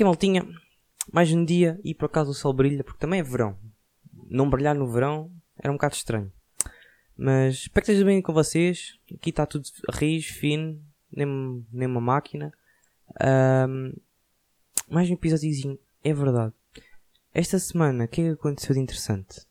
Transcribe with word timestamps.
aqui, 0.00 0.04
maltinha. 0.04 0.46
Mais 1.12 1.30
um 1.30 1.44
dia 1.44 1.78
e 1.84 1.94
por 1.94 2.06
acaso 2.06 2.30
o 2.30 2.34
sol 2.34 2.54
brilha, 2.54 2.82
porque 2.82 2.98
também 2.98 3.20
é 3.20 3.22
verão. 3.22 3.58
Não 4.30 4.48
brilhar 4.48 4.74
no 4.74 4.90
verão 4.90 5.30
era 5.58 5.70
um 5.70 5.74
bocado 5.74 5.94
estranho. 5.94 6.32
Mas 7.14 7.56
espero 7.56 7.84
que 7.84 7.92
esteja 7.92 8.04
bem 8.06 8.22
com 8.22 8.32
vocês. 8.32 8.98
Aqui 9.14 9.28
está 9.28 9.44
tudo 9.44 9.64
rijo, 9.92 10.32
fino, 10.34 10.80
nem, 11.12 11.26
nem 11.70 11.86
uma 11.86 12.00
máquina. 12.00 12.50
Um, 13.68 13.92
mais 14.88 15.10
um 15.10 15.14
episódiozinho, 15.14 15.78
é 16.02 16.14
verdade. 16.14 16.54
Esta 17.34 17.58
semana, 17.58 18.04
o 18.04 18.08
que 18.08 18.22
é 18.22 18.24
que 18.24 18.30
aconteceu 18.30 18.74
de 18.74 18.80
interessante? 18.80 19.46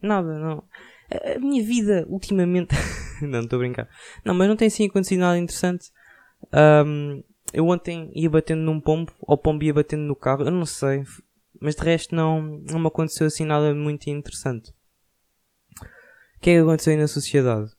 Nada, 0.00 0.38
não. 0.38 0.64
A, 1.10 1.38
minha 1.38 1.62
vida, 1.62 2.06
ultimamente. 2.08 2.74
não, 3.20 3.40
estou 3.40 3.58
a 3.58 3.60
brincar. 3.60 3.88
Não, 4.24 4.32
mas 4.34 4.48
não 4.48 4.56
tem 4.56 4.68
assim 4.68 4.86
acontecido 4.86 5.20
nada 5.20 5.36
interessante. 5.38 5.90
Um, 6.86 7.22
eu 7.52 7.66
ontem 7.68 8.10
ia 8.14 8.30
batendo 8.30 8.62
num 8.62 8.80
pombo, 8.80 9.12
ou 9.20 9.34
o 9.34 9.38
pombo 9.38 9.64
ia 9.64 9.74
batendo 9.74 10.02
no 10.02 10.16
carro, 10.16 10.44
eu 10.44 10.50
não 10.50 10.66
sei. 10.66 11.04
Mas 11.60 11.74
de 11.74 11.82
resto 11.82 12.14
não, 12.14 12.40
não 12.42 12.78
me 12.78 12.86
aconteceu 12.86 13.26
assim 13.26 13.44
nada 13.44 13.74
muito 13.74 14.08
interessante. 14.08 14.70
O 15.80 16.40
que 16.40 16.50
é 16.50 16.54
que 16.54 16.60
aconteceu 16.60 16.92
aí 16.92 16.98
na 16.98 17.08
sociedade? 17.08 17.70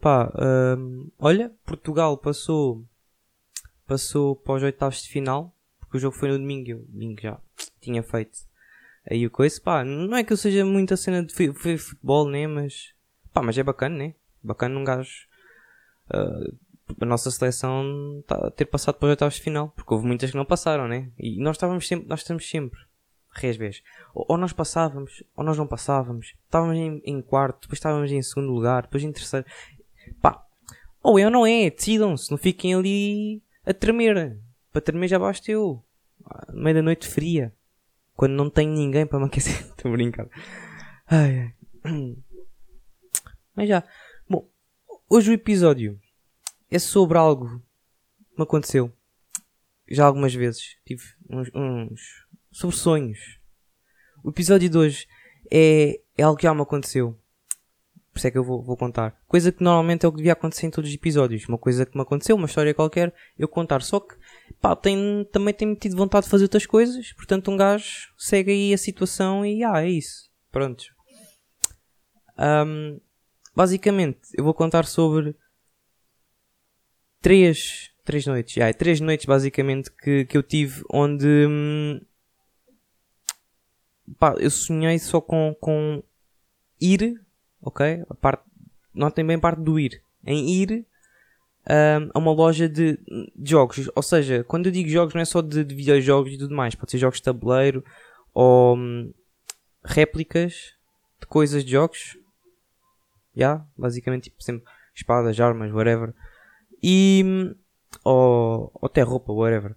Pá, 0.00 0.32
um, 0.76 1.10
olha, 1.18 1.52
Portugal 1.64 2.16
passou, 2.18 2.84
passou 3.86 4.34
para 4.34 4.54
os 4.54 4.62
oitavos 4.62 5.02
de 5.02 5.08
final, 5.08 5.54
porque 5.78 5.96
o 5.96 6.00
jogo 6.00 6.16
foi 6.16 6.30
no 6.30 6.38
domingo, 6.38 6.70
eu 6.70 6.78
domingo 6.88 7.20
já 7.20 7.38
tinha 7.80 8.02
feito 8.02 8.38
aí 9.08 9.26
o 9.26 9.30
coisa, 9.30 9.60
pá, 9.60 9.84
não 9.84 10.16
é 10.16 10.24
que 10.24 10.32
eu 10.32 10.36
seja 10.36 10.64
muito 10.64 10.94
a 10.94 10.96
cena 10.96 11.24
de 11.24 11.32
futebol, 11.32 12.28
né, 12.28 12.46
mas, 12.46 12.94
pá, 13.32 13.42
mas 13.42 13.56
é 13.56 13.62
bacana, 13.62 13.96
né, 13.96 14.14
bacana 14.42 14.78
um 14.78 14.84
gajo, 14.84 15.26
uh, 16.10 16.56
a 17.00 17.04
nossa 17.06 17.30
seleção 17.30 18.22
tá, 18.26 18.50
ter 18.50 18.66
passado 18.66 18.96
para 18.96 19.06
os 19.06 19.10
oitavos 19.10 19.34
de 19.34 19.40
final, 19.40 19.70
porque 19.70 19.92
houve 19.92 20.06
muitas 20.06 20.30
que 20.30 20.36
não 20.36 20.44
passaram, 20.44 20.86
né? 20.86 21.10
E 21.18 21.38
nós 21.40 21.56
estávamos 21.56 21.86
sempre, 21.88 22.08
nós 22.08 22.20
estamos 22.20 22.48
sempre, 22.48 22.78
resves. 23.30 23.82
Ou, 24.14 24.26
ou 24.28 24.36
nós 24.36 24.52
passávamos, 24.52 25.24
ou 25.34 25.44
nós 25.44 25.56
não 25.56 25.66
passávamos. 25.66 26.34
Estávamos 26.44 26.76
em, 26.76 27.00
em, 27.04 27.22
quarto, 27.22 27.62
depois 27.62 27.78
estávamos 27.78 28.12
em 28.12 28.22
segundo 28.22 28.52
lugar, 28.52 28.82
depois 28.82 29.02
em 29.02 29.12
terceiro. 29.12 29.46
Pá, 30.20 30.44
ou 31.02 31.18
eu 31.18 31.30
não 31.30 31.46
é, 31.46 31.70
decidam-se, 31.70 32.30
não 32.30 32.38
fiquem 32.38 32.74
ali 32.74 33.42
a 33.64 33.72
tremer. 33.72 34.38
Para 34.72 34.80
tremer 34.82 35.08
já 35.08 35.18
basta 35.18 35.50
eu. 35.50 35.82
Meia 36.52 36.74
da 36.74 36.82
noite 36.82 37.08
fria. 37.08 37.52
Quando 38.14 38.32
não 38.32 38.48
tenho 38.48 38.72
ninguém 38.72 39.06
para 39.06 39.18
me 39.18 39.26
aquecer. 39.26 39.60
Estou 39.70 39.90
a 39.90 39.94
brincar. 39.94 40.28
Ai, 41.06 41.52
ai. 41.84 41.92
Mas 43.56 43.68
já. 43.68 43.82
Bom, 44.28 44.48
hoje 45.08 45.30
o 45.30 45.34
episódio 45.34 45.98
é 46.70 46.78
sobre 46.78 47.18
algo 47.18 47.58
que 48.30 48.38
me 48.38 48.44
aconteceu 48.44 48.92
já 49.88 50.04
algumas 50.04 50.34
vezes. 50.34 50.76
Tive 50.84 51.02
uns, 51.28 51.50
uns 51.54 52.26
sobre 52.50 52.76
sonhos. 52.76 53.18
O 54.22 54.30
episódio 54.30 54.68
de 54.68 54.78
hoje 54.78 55.06
é, 55.50 56.00
é 56.16 56.22
algo 56.22 56.36
que 56.36 56.44
já 56.44 56.54
me 56.54 56.62
aconteceu. 56.62 57.18
Por 58.12 58.18
isso 58.18 58.28
é 58.28 58.30
que 58.30 58.38
eu 58.38 58.44
vou, 58.44 58.62
vou 58.62 58.76
contar. 58.76 59.20
Coisa 59.26 59.50
que 59.50 59.62
normalmente 59.62 60.06
é 60.06 60.08
o 60.08 60.12
que 60.12 60.18
devia 60.18 60.34
acontecer 60.34 60.66
em 60.66 60.70
todos 60.70 60.88
os 60.88 60.94
episódios. 60.94 61.48
Uma 61.48 61.58
coisa 61.58 61.84
que 61.84 61.96
me 61.96 62.02
aconteceu, 62.02 62.36
uma 62.36 62.46
história 62.46 62.72
qualquer, 62.72 63.12
eu 63.36 63.48
contar. 63.48 63.82
Só 63.82 63.98
que, 63.98 64.14
pá, 64.60 64.76
tem, 64.76 65.28
também 65.32 65.52
tenho 65.52 65.74
tido 65.74 65.96
vontade 65.96 66.24
de 66.24 66.30
fazer 66.30 66.44
outras 66.44 66.64
coisas. 66.64 67.12
Portanto, 67.14 67.50
um 67.50 67.56
gajo 67.56 68.14
segue 68.16 68.52
aí 68.52 68.72
a 68.72 68.78
situação 68.78 69.44
e, 69.44 69.64
ah, 69.64 69.82
é 69.82 69.90
isso. 69.90 70.30
Pronto. 70.52 70.84
Um, 72.38 73.00
basicamente, 73.54 74.20
eu 74.34 74.44
vou 74.44 74.54
contar 74.54 74.86
sobre 74.86 75.36
três, 77.24 77.90
três 78.04 78.26
noites, 78.26 78.52
já, 78.52 78.70
três 78.74 79.00
noites 79.00 79.24
basicamente 79.24 79.90
que, 79.90 80.26
que 80.26 80.36
eu 80.36 80.42
tive 80.42 80.82
onde 80.92 81.26
hum, 81.26 81.98
pá, 84.18 84.34
eu 84.38 84.50
sonhei 84.50 84.98
só 84.98 85.22
com, 85.22 85.56
com 85.58 86.02
ir, 86.78 87.18
ok? 87.62 88.04
A 88.10 88.14
parte, 88.14 88.44
não 88.92 89.10
tem 89.10 89.26
bem 89.26 89.38
parte 89.38 89.62
do 89.62 89.80
ir, 89.80 90.02
em 90.22 90.50
ir 90.50 90.86
um, 91.66 92.10
a 92.12 92.18
uma 92.18 92.30
loja 92.30 92.68
de, 92.68 92.98
de, 93.34 93.50
jogos, 93.50 93.90
ou 93.96 94.02
seja, 94.02 94.44
quando 94.44 94.66
eu 94.66 94.72
digo 94.72 94.90
jogos 94.90 95.14
não 95.14 95.22
é 95.22 95.24
só 95.24 95.40
de, 95.40 95.64
de 95.64 95.74
videojogos 95.74 96.30
e 96.30 96.36
tudo 96.36 96.54
mais, 96.54 96.74
pode 96.74 96.90
ser 96.90 96.98
jogos 96.98 97.20
de 97.20 97.24
tabuleiro 97.24 97.82
ou 98.34 98.76
hum, 98.76 99.14
réplicas 99.82 100.74
de 101.18 101.26
coisas 101.26 101.64
de 101.64 101.70
jogos, 101.70 102.18
já, 103.34 103.46
yeah? 103.46 103.66
basicamente 103.78 104.24
tipo 104.24 104.42
sempre 104.42 104.70
espadas, 104.94 105.40
armas, 105.40 105.72
whatever 105.72 106.12
e. 106.86 107.24
Ou, 108.04 108.70
ou 108.74 108.86
até 108.86 109.00
roupa, 109.00 109.32
whatever. 109.32 109.74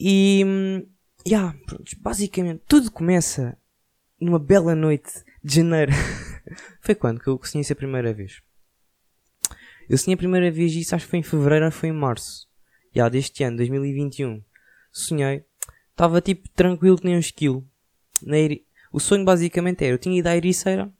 E. 0.00 0.42
Yeah, 1.26 1.54
pronto, 1.66 1.84
basicamente 2.00 2.62
tudo 2.66 2.90
começa 2.90 3.58
numa 4.18 4.38
bela 4.38 4.74
noite 4.74 5.12
de 5.44 5.56
janeiro. 5.56 5.92
foi 6.80 6.94
quando 6.94 7.20
que 7.20 7.28
eu 7.28 7.38
sonhei 7.44 7.60
isso 7.60 7.74
a 7.74 7.76
primeira 7.76 8.14
vez? 8.14 8.40
Eu 9.86 9.98
sonhei 9.98 10.14
a 10.14 10.18
primeira 10.18 10.50
vez 10.50 10.72
isso 10.72 10.94
acho 10.94 11.04
que 11.04 11.10
foi 11.10 11.18
em 11.18 11.22
fevereiro 11.22 11.66
ou 11.66 11.70
foi 11.70 11.90
em 11.90 11.92
março. 11.92 12.48
Já, 12.94 13.02
yeah, 13.02 13.10
deste 13.10 13.44
ano, 13.44 13.58
2021. 13.58 14.42
Sonhei. 14.90 15.44
Estava 15.90 16.22
tipo 16.22 16.48
tranquilo 16.50 16.96
que 16.96 17.04
nem 17.04 17.16
um 17.16 17.20
esquilo. 17.20 17.68
Eri... 18.26 18.66
O 18.90 18.98
sonho 18.98 19.26
basicamente 19.26 19.84
era, 19.84 19.92
eu 19.92 19.98
tinha 19.98 20.18
ido 20.18 20.26
à 20.26 20.36
Ericeira 20.36 20.90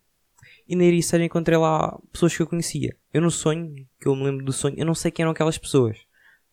e 0.69 0.77
na 0.77 0.85
Ericeira 0.85 1.25
encontrei 1.25 1.57
lá 1.57 1.99
pessoas 2.13 2.37
que 2.37 2.43
eu 2.43 2.47
conhecia. 2.47 2.95
Eu 3.13 3.23
no 3.23 3.31
sonho, 3.31 3.75
que 3.99 4.07
eu 4.07 4.15
me 4.15 4.25
lembro 4.25 4.45
do 4.45 4.53
sonho, 4.53 4.75
eu 4.79 4.85
não 4.85 4.95
sei 4.95 5.11
quem 5.11 5.23
eram 5.23 5.33
aquelas 5.33 5.57
pessoas. 5.57 5.99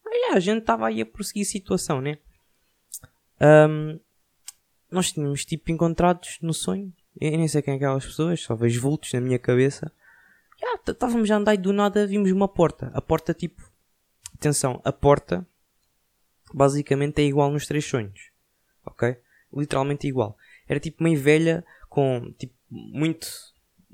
Mas 0.06 0.20
já, 0.22 0.34
a 0.36 0.40
gente 0.40 0.60
estava 0.60 0.88
aí 0.88 1.02
a 1.02 1.06
prosseguir 1.06 1.42
a 1.42 1.50
situação, 1.50 2.00
né? 2.00 2.18
Um, 3.42 4.00
nós 4.90 5.12
tínhamos 5.12 5.44
tipo 5.44 5.70
encontrados 5.70 6.38
no 6.42 6.54
sonho. 6.54 6.94
Eu 7.20 7.32
nem 7.32 7.48
sei 7.48 7.62
quem 7.62 7.74
é 7.74 7.78
aquelas 7.78 8.06
pessoas, 8.06 8.42
só 8.42 8.56
vejo 8.56 8.80
vultos 8.80 9.12
na 9.12 9.20
minha 9.20 9.38
cabeça. 9.38 9.92
Estávamos 10.88 11.30
a 11.30 11.36
andar 11.36 11.54
e 11.54 11.58
do 11.58 11.74
nada 11.74 12.08
vimos 12.08 12.32
uma 12.32 12.48
porta. 12.48 12.92
A 12.94 13.02
porta 13.02 13.34
tipo. 13.34 13.70
Atenção, 14.34 14.82
a 14.84 14.92
porta 14.92 15.46
basicamente 16.54 17.22
é 17.22 17.26
igual 17.26 17.52
nos 17.52 17.66
três 17.66 17.86
sonhos. 17.86 18.32
Ok? 18.86 19.18
Literalmente 19.54 20.08
igual. 20.08 20.38
Era 20.68 20.80
tipo 20.80 21.04
uma 21.04 21.16
velha 21.18 21.66
com 21.90 22.34
tipo 22.38 22.54
muito 22.70 23.28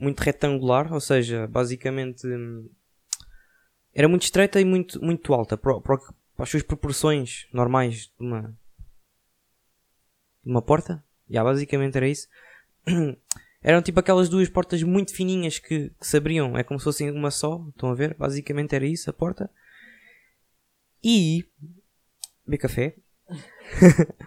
muito 0.02 0.20
retangular, 0.20 0.92
ou 0.92 1.00
seja, 1.00 1.48
basicamente 1.48 2.26
hum, 2.26 2.68
era 3.94 4.08
muito 4.08 4.24
estreita 4.24 4.60
e 4.60 4.66
muito, 4.66 5.00
muito 5.00 5.32
alta 5.32 5.56
para, 5.56 5.80
para, 5.80 5.98
para 5.98 6.14
as 6.40 6.50
suas 6.50 6.64
proporções 6.64 7.48
normais 7.54 8.08
de 8.08 8.26
uma, 8.26 8.58
de 10.44 10.50
uma 10.50 10.62
porta. 10.62 11.04
Yeah, 11.30 11.48
basicamente 11.48 11.96
era 11.96 12.08
isso. 12.08 12.28
Eram 13.62 13.84
tipo 13.84 14.00
aquelas 14.00 14.28
duas 14.28 14.50
portas 14.50 14.82
muito 14.82 15.14
fininhas 15.14 15.60
que, 15.60 15.92
que 15.92 16.08
se 16.08 16.18
abriam, 16.18 16.58
é 16.58 16.64
como 16.64 16.80
se 16.80 16.84
fossem 16.84 17.12
uma 17.12 17.30
só, 17.30 17.64
estão 17.70 17.92
a 17.92 17.94
ver? 17.94 18.16
Basicamente 18.16 18.76
era 18.76 18.88
isso 18.88 19.08
a 19.08 19.14
porta. 19.14 19.52
E. 21.04 21.46
Beber 22.44 22.58
café. 22.58 22.96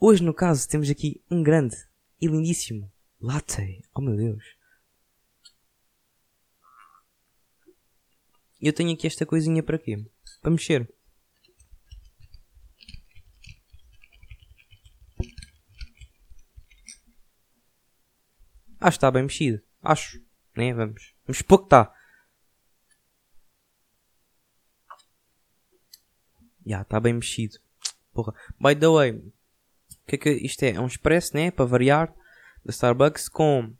Hoje, 0.00 0.22
no 0.22 0.32
caso, 0.32 0.66
temos 0.66 0.88
aqui 0.88 1.22
um 1.30 1.42
grande 1.42 1.76
e 2.18 2.26
lindíssimo 2.26 2.90
Latte. 3.20 3.82
Oh 3.94 4.00
meu 4.00 4.16
Deus. 4.16 4.44
Eu 8.60 8.72
tenho 8.72 8.92
aqui 8.92 9.06
esta 9.06 9.26
coisinha 9.26 9.62
para 9.62 9.78
quê? 9.78 10.04
Para 10.40 10.50
mexer. 10.50 10.92
Acho 18.80 18.96
que 18.96 18.98
está 18.98 19.10
bem 19.10 19.24
mexido. 19.24 19.60
Acho. 19.82 20.20
Né? 20.56 20.72
Vamos. 20.72 21.14
Vamos 21.26 21.42
que 21.42 21.54
está. 21.54 21.94
Já, 26.64 26.70
yeah, 26.70 26.82
está 26.82 27.00
bem 27.00 27.14
mexido. 27.14 27.58
Porra. 28.12 28.32
By 28.60 28.76
the 28.76 28.88
way. 28.88 29.32
Que 30.06 30.14
é 30.14 30.18
que 30.18 30.30
isto 30.30 30.62
é? 30.62 30.70
É 30.70 30.80
um 30.80 30.86
expresso, 30.86 31.36
né? 31.36 31.50
Para 31.50 31.64
variar 31.64 32.14
da 32.68 32.70
Starbucks 32.70 33.30
com 33.30 33.72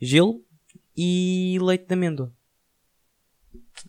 gelo 0.00 0.42
e 0.96 1.58
leite 1.60 1.86
de 1.86 1.92
amêndoa. 1.92 2.32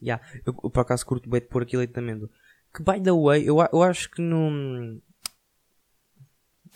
Yeah, 0.02 0.22
eu, 0.46 0.54
eu 0.64 0.70
por 0.70 0.82
acaso 0.82 1.06
curto 1.06 1.30
bem 1.30 1.40
de 1.40 1.48
pôr 1.48 1.64
aqui 1.64 1.78
leite 1.78 1.94
de 1.94 2.00
amêndoa. 2.00 2.30
Que 2.74 2.84
by 2.84 3.02
the 3.02 3.12
way, 3.12 3.48
eu, 3.48 3.58
eu 3.72 3.82
acho 3.82 4.12
que 4.12 4.22
no. 4.22 5.02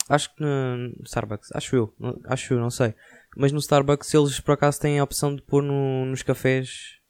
Acho 0.08 0.34
que 0.34 0.42
no 0.42 0.94
Starbucks, 1.04 1.50
acho 1.52 1.76
eu, 1.76 1.94
acho 2.24 2.54
eu, 2.54 2.60
não 2.60 2.70
sei. 2.70 2.94
Mas 3.36 3.52
no 3.52 3.58
Starbucks 3.58 4.14
eles 4.14 4.40
por 4.40 4.52
acaso 4.52 4.80
têm 4.80 4.98
a 4.98 5.04
opção 5.04 5.34
de 5.34 5.42
pôr 5.42 5.62
no, 5.62 6.06
nos 6.06 6.22
cafés 6.22 7.00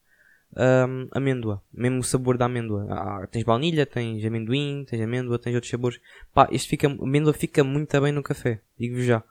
um, 0.57 1.09
amêndoa, 1.13 1.63
mesmo 1.73 1.99
o 1.99 2.05
sabor 2.05 2.39
da 2.39 2.47
amêndoa. 2.47 2.87
Ah, 2.91 3.27
tens 3.31 3.45
baunilha, 3.45 3.85
tens 3.85 4.25
amendoim, 4.25 4.85
tens 4.89 5.01
amêndoa, 5.01 5.39
tens 5.39 5.55
outros 5.55 5.71
sabores. 5.71 6.01
Pá, 6.33 6.49
este 6.51 6.69
fica, 6.69 6.89
amêndoa 6.89 7.35
fica 7.35 7.63
muito 7.63 8.01
bem 8.01 8.13
no 8.13 8.23
café, 8.23 8.63
digo-vos 8.79 9.05
já. 9.05 9.23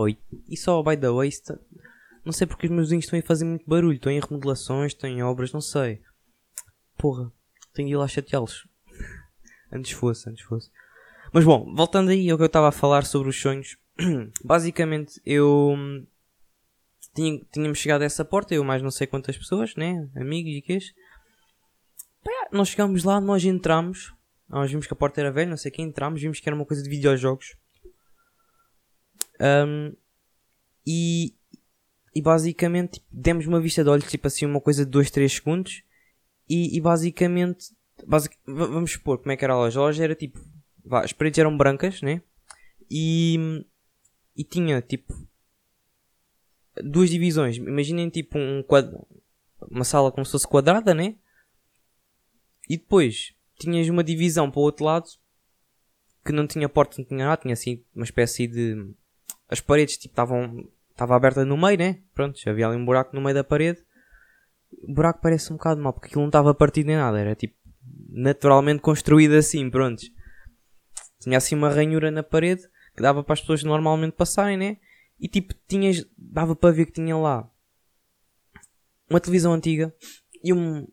Oi. 0.00 0.16
E 0.48 0.56
só 0.56 0.80
by 0.80 0.96
the 0.96 1.10
way, 1.10 1.28
está... 1.28 1.58
Não 2.24 2.32
sei 2.32 2.46
porque 2.46 2.66
os 2.66 2.70
meus 2.70 2.86
vizinhos 2.86 3.06
estão 3.06 3.18
a 3.18 3.22
fazer 3.22 3.44
muito 3.44 3.68
barulho. 3.68 3.96
Estão 3.96 4.12
em 4.12 4.20
remodelações, 4.20 4.92
estão 4.92 5.10
em 5.10 5.24
obras, 5.24 5.52
não 5.52 5.60
sei. 5.60 6.00
Porra, 6.96 7.32
tenho 7.74 7.88
de 7.88 7.94
ir 7.94 7.96
lá 7.96 8.06
chateá-los. 8.06 8.68
antes 9.72 9.90
fosse, 9.90 10.30
antes 10.30 10.44
fosse. 10.44 10.70
Mas 11.32 11.44
bom, 11.44 11.74
voltando 11.74 12.10
aí 12.10 12.30
ao 12.30 12.36
que 12.36 12.44
eu 12.44 12.46
estava 12.46 12.68
a 12.68 12.72
falar 12.72 13.04
sobre 13.04 13.28
os 13.28 13.40
sonhos. 13.40 13.76
Basicamente, 14.44 15.20
eu 15.26 15.74
tinha, 17.12 17.40
tínhamos 17.52 17.78
chegado 17.78 18.02
a 18.02 18.04
essa 18.04 18.24
porta, 18.24 18.54
eu 18.54 18.62
mais 18.62 18.80
não 18.80 18.92
sei 18.92 19.08
quantas 19.08 19.36
pessoas, 19.36 19.74
né? 19.74 20.08
Amigos 20.14 20.52
e 20.52 20.62
quês. 20.62 20.94
Nós 22.52 22.68
chegámos 22.68 23.02
lá, 23.02 23.20
nós 23.20 23.44
entramos. 23.44 24.14
Nós 24.48 24.70
vimos 24.70 24.86
que 24.86 24.92
a 24.92 24.96
porta 24.96 25.20
era 25.20 25.32
velha, 25.32 25.50
não 25.50 25.56
sei 25.56 25.72
quem, 25.72 25.86
entramos, 25.86 26.22
vimos 26.22 26.38
que 26.38 26.48
era 26.48 26.54
uma 26.54 26.64
coisa 26.64 26.84
de 26.84 26.88
videojogos. 26.88 27.56
Um, 29.40 29.94
e, 30.86 31.34
e 32.14 32.22
basicamente 32.22 32.94
tipo, 32.94 33.06
demos 33.10 33.46
uma 33.46 33.60
vista 33.60 33.82
de 33.82 33.90
olhos, 33.90 34.10
tipo 34.10 34.26
assim, 34.26 34.46
uma 34.46 34.60
coisa 34.60 34.84
de 34.84 34.90
2, 34.90 35.10
3 35.10 35.32
segundos. 35.32 35.82
E, 36.48 36.76
e 36.76 36.80
basicamente, 36.80 37.74
basic, 38.06 38.36
vamos 38.46 38.92
supor 38.92 39.18
como 39.18 39.32
é 39.32 39.36
que 39.36 39.44
era 39.44 39.54
a 39.54 39.56
loja. 39.58 39.78
A 39.78 39.82
loja 39.82 40.04
era 40.04 40.14
tipo, 40.14 40.40
vá, 40.84 41.04
as 41.04 41.12
paredes 41.12 41.38
eram 41.38 41.56
brancas, 41.56 42.00
né? 42.00 42.22
E, 42.90 43.64
e 44.34 44.44
tinha 44.44 44.80
tipo 44.80 45.14
duas 46.82 47.10
divisões. 47.10 47.56
Imaginem 47.56 48.08
tipo 48.08 48.38
um 48.38 48.62
quadro, 48.62 49.06
uma 49.70 49.84
sala 49.84 50.10
como 50.10 50.24
se 50.24 50.32
fosse 50.32 50.48
quadrada, 50.48 50.94
né? 50.94 51.16
E 52.68 52.76
depois 52.76 53.34
tinhas 53.58 53.88
uma 53.88 54.04
divisão 54.04 54.50
para 54.50 54.60
o 54.60 54.62
outro 54.62 54.84
lado 54.84 55.08
que 56.24 56.32
não 56.32 56.46
tinha 56.46 56.68
porta, 56.68 56.96
não 56.98 57.04
tinha 57.04 57.24
nada, 57.24 57.40
tinha 57.40 57.54
assim 57.54 57.84
uma 57.94 58.04
espécie 58.04 58.46
de. 58.46 58.94
As 59.48 59.60
paredes 59.60 59.96
tipo 59.96 60.12
estavam. 60.12 60.68
Estava 60.90 61.14
aberta 61.14 61.44
no 61.44 61.56
meio, 61.56 61.78
né? 61.78 62.00
Pronto, 62.12 62.38
havia 62.46 62.66
ali 62.66 62.76
um 62.76 62.84
buraco 62.84 63.14
no 63.14 63.22
meio 63.22 63.34
da 63.34 63.44
parede. 63.44 63.80
O 64.82 64.92
buraco 64.92 65.20
parece 65.22 65.52
um 65.52 65.56
bocado 65.56 65.80
mal 65.80 65.92
porque 65.92 66.08
aquilo 66.08 66.22
não 66.22 66.28
estava 66.28 66.52
partido 66.54 66.88
nem 66.88 66.96
nada, 66.96 67.18
era 67.18 67.34
tipo 67.34 67.54
naturalmente 68.10 68.80
construído 68.80 69.34
assim, 69.34 69.70
pronto. 69.70 70.02
Tinha 71.20 71.38
assim 71.38 71.54
uma 71.54 71.70
ranhura 71.70 72.10
na 72.10 72.22
parede 72.22 72.62
que 72.94 73.02
dava 73.02 73.22
para 73.22 73.34
as 73.34 73.40
pessoas 73.40 73.62
normalmente 73.62 74.14
passarem, 74.14 74.56
né? 74.56 74.76
E 75.20 75.28
tipo, 75.28 75.54
tinhas, 75.66 76.04
dava 76.16 76.54
para 76.54 76.74
ver 76.74 76.86
que 76.86 76.92
tinha 76.92 77.16
lá 77.16 77.48
uma 79.08 79.20
televisão 79.20 79.52
antiga 79.52 79.94
e 80.42 80.52
um, 80.52 80.86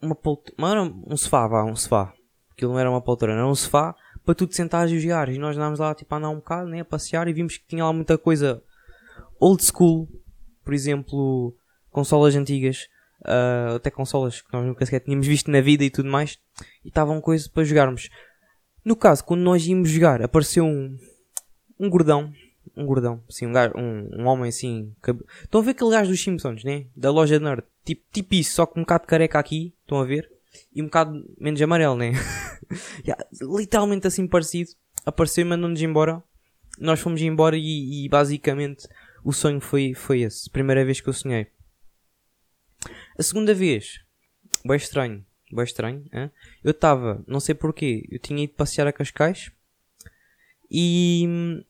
uma 0.00 0.14
poltrona, 0.14 0.82
um 1.06 1.16
sofá, 1.16 1.46
vá, 1.46 1.64
um 1.64 1.76
sofá. 1.76 2.12
Aquilo 2.52 2.72
não 2.72 2.78
era 2.78 2.90
uma 2.90 3.02
poltrona, 3.02 3.38
era 3.38 3.46
um 3.46 3.54
sofá 3.54 3.94
para 4.28 4.34
tu 4.34 4.46
te 4.46 4.54
sentares 4.54 4.92
e 4.92 5.00
jogar. 5.00 5.30
E 5.30 5.38
nós 5.38 5.56
andámos 5.56 5.78
lá 5.78 5.94
tipo 5.94 6.14
a 6.14 6.18
andar 6.18 6.28
um 6.28 6.34
bocado, 6.34 6.68
né, 6.68 6.80
a 6.80 6.84
passear 6.84 7.26
e 7.28 7.32
vimos 7.32 7.56
que 7.56 7.66
tinha 7.66 7.82
lá 7.82 7.94
muita 7.94 8.18
coisa 8.18 8.62
old 9.40 9.64
school, 9.64 10.06
por 10.62 10.74
exemplo, 10.74 11.56
consolas 11.90 12.36
antigas, 12.36 12.90
uh, 13.22 13.76
até 13.76 13.90
consolas 13.90 14.42
que 14.42 14.52
nós 14.52 14.66
nunca 14.66 14.84
sequer 14.84 15.00
tínhamos 15.00 15.26
visto 15.26 15.50
na 15.50 15.62
vida 15.62 15.82
e 15.82 15.88
tudo 15.88 16.10
mais, 16.10 16.38
e 16.84 16.88
estavam 16.88 17.22
coisas 17.22 17.48
para 17.48 17.64
jogarmos. 17.64 18.10
No 18.84 18.94
caso, 18.94 19.24
quando 19.24 19.40
nós 19.40 19.66
íamos 19.66 19.88
jogar, 19.88 20.20
apareceu 20.20 20.66
um, 20.66 20.94
um 21.80 21.88
gordão 21.88 22.30
um 22.76 22.84
gordão, 22.84 23.24
assim, 23.28 23.46
um, 23.46 23.52
gajo, 23.52 23.72
um, 23.76 24.10
um 24.12 24.26
homem 24.26 24.50
assim. 24.50 24.94
Cab... 25.00 25.18
Estão 25.42 25.62
a 25.62 25.64
ver 25.64 25.70
aquele 25.70 25.90
gajo 25.90 26.10
dos 26.10 26.22
Simpsons, 26.22 26.62
né? 26.62 26.84
Da 26.94 27.10
loja 27.10 27.38
de 27.38 27.44
nerd. 27.44 27.64
Tipo, 27.82 28.02
tipo 28.12 28.34
isso, 28.34 28.52
só 28.52 28.66
com 28.66 28.78
um 28.78 28.82
bocado 28.82 29.04
de 29.04 29.08
careca 29.08 29.38
aqui, 29.38 29.74
estão 29.80 29.98
a 29.98 30.04
ver? 30.04 30.30
E 30.72 30.82
um 30.82 30.86
bocado 30.86 31.24
menos 31.38 31.60
amarelo, 31.60 31.96
né? 31.96 32.12
yeah, 33.06 33.24
literalmente 33.40 34.06
assim 34.06 34.26
parecido. 34.26 34.70
Apareceu 35.04 35.42
e 35.42 35.48
mandou-nos 35.48 35.80
embora. 35.80 36.22
Nós 36.78 37.00
fomos 37.00 37.20
embora 37.20 37.56
e, 37.56 38.04
e, 38.04 38.08
basicamente 38.08 38.88
o 39.24 39.32
sonho 39.32 39.60
foi, 39.60 39.94
foi 39.94 40.20
esse. 40.20 40.48
Primeira 40.50 40.84
vez 40.84 41.00
que 41.00 41.08
eu 41.08 41.12
sonhei. 41.12 41.48
A 43.18 43.22
segunda 43.22 43.52
vez, 43.52 44.00
bem 44.64 44.76
estranho, 44.76 45.26
bem 45.52 45.64
estranho. 45.64 46.04
Hein? 46.12 46.30
Eu 46.62 46.70
estava, 46.70 47.24
não 47.26 47.40
sei 47.40 47.54
porquê, 47.54 48.06
eu 48.10 48.18
tinha 48.18 48.44
ido 48.44 48.52
passear 48.54 48.86
a 48.86 48.92
Cascais 48.92 49.50
e 50.70 51.64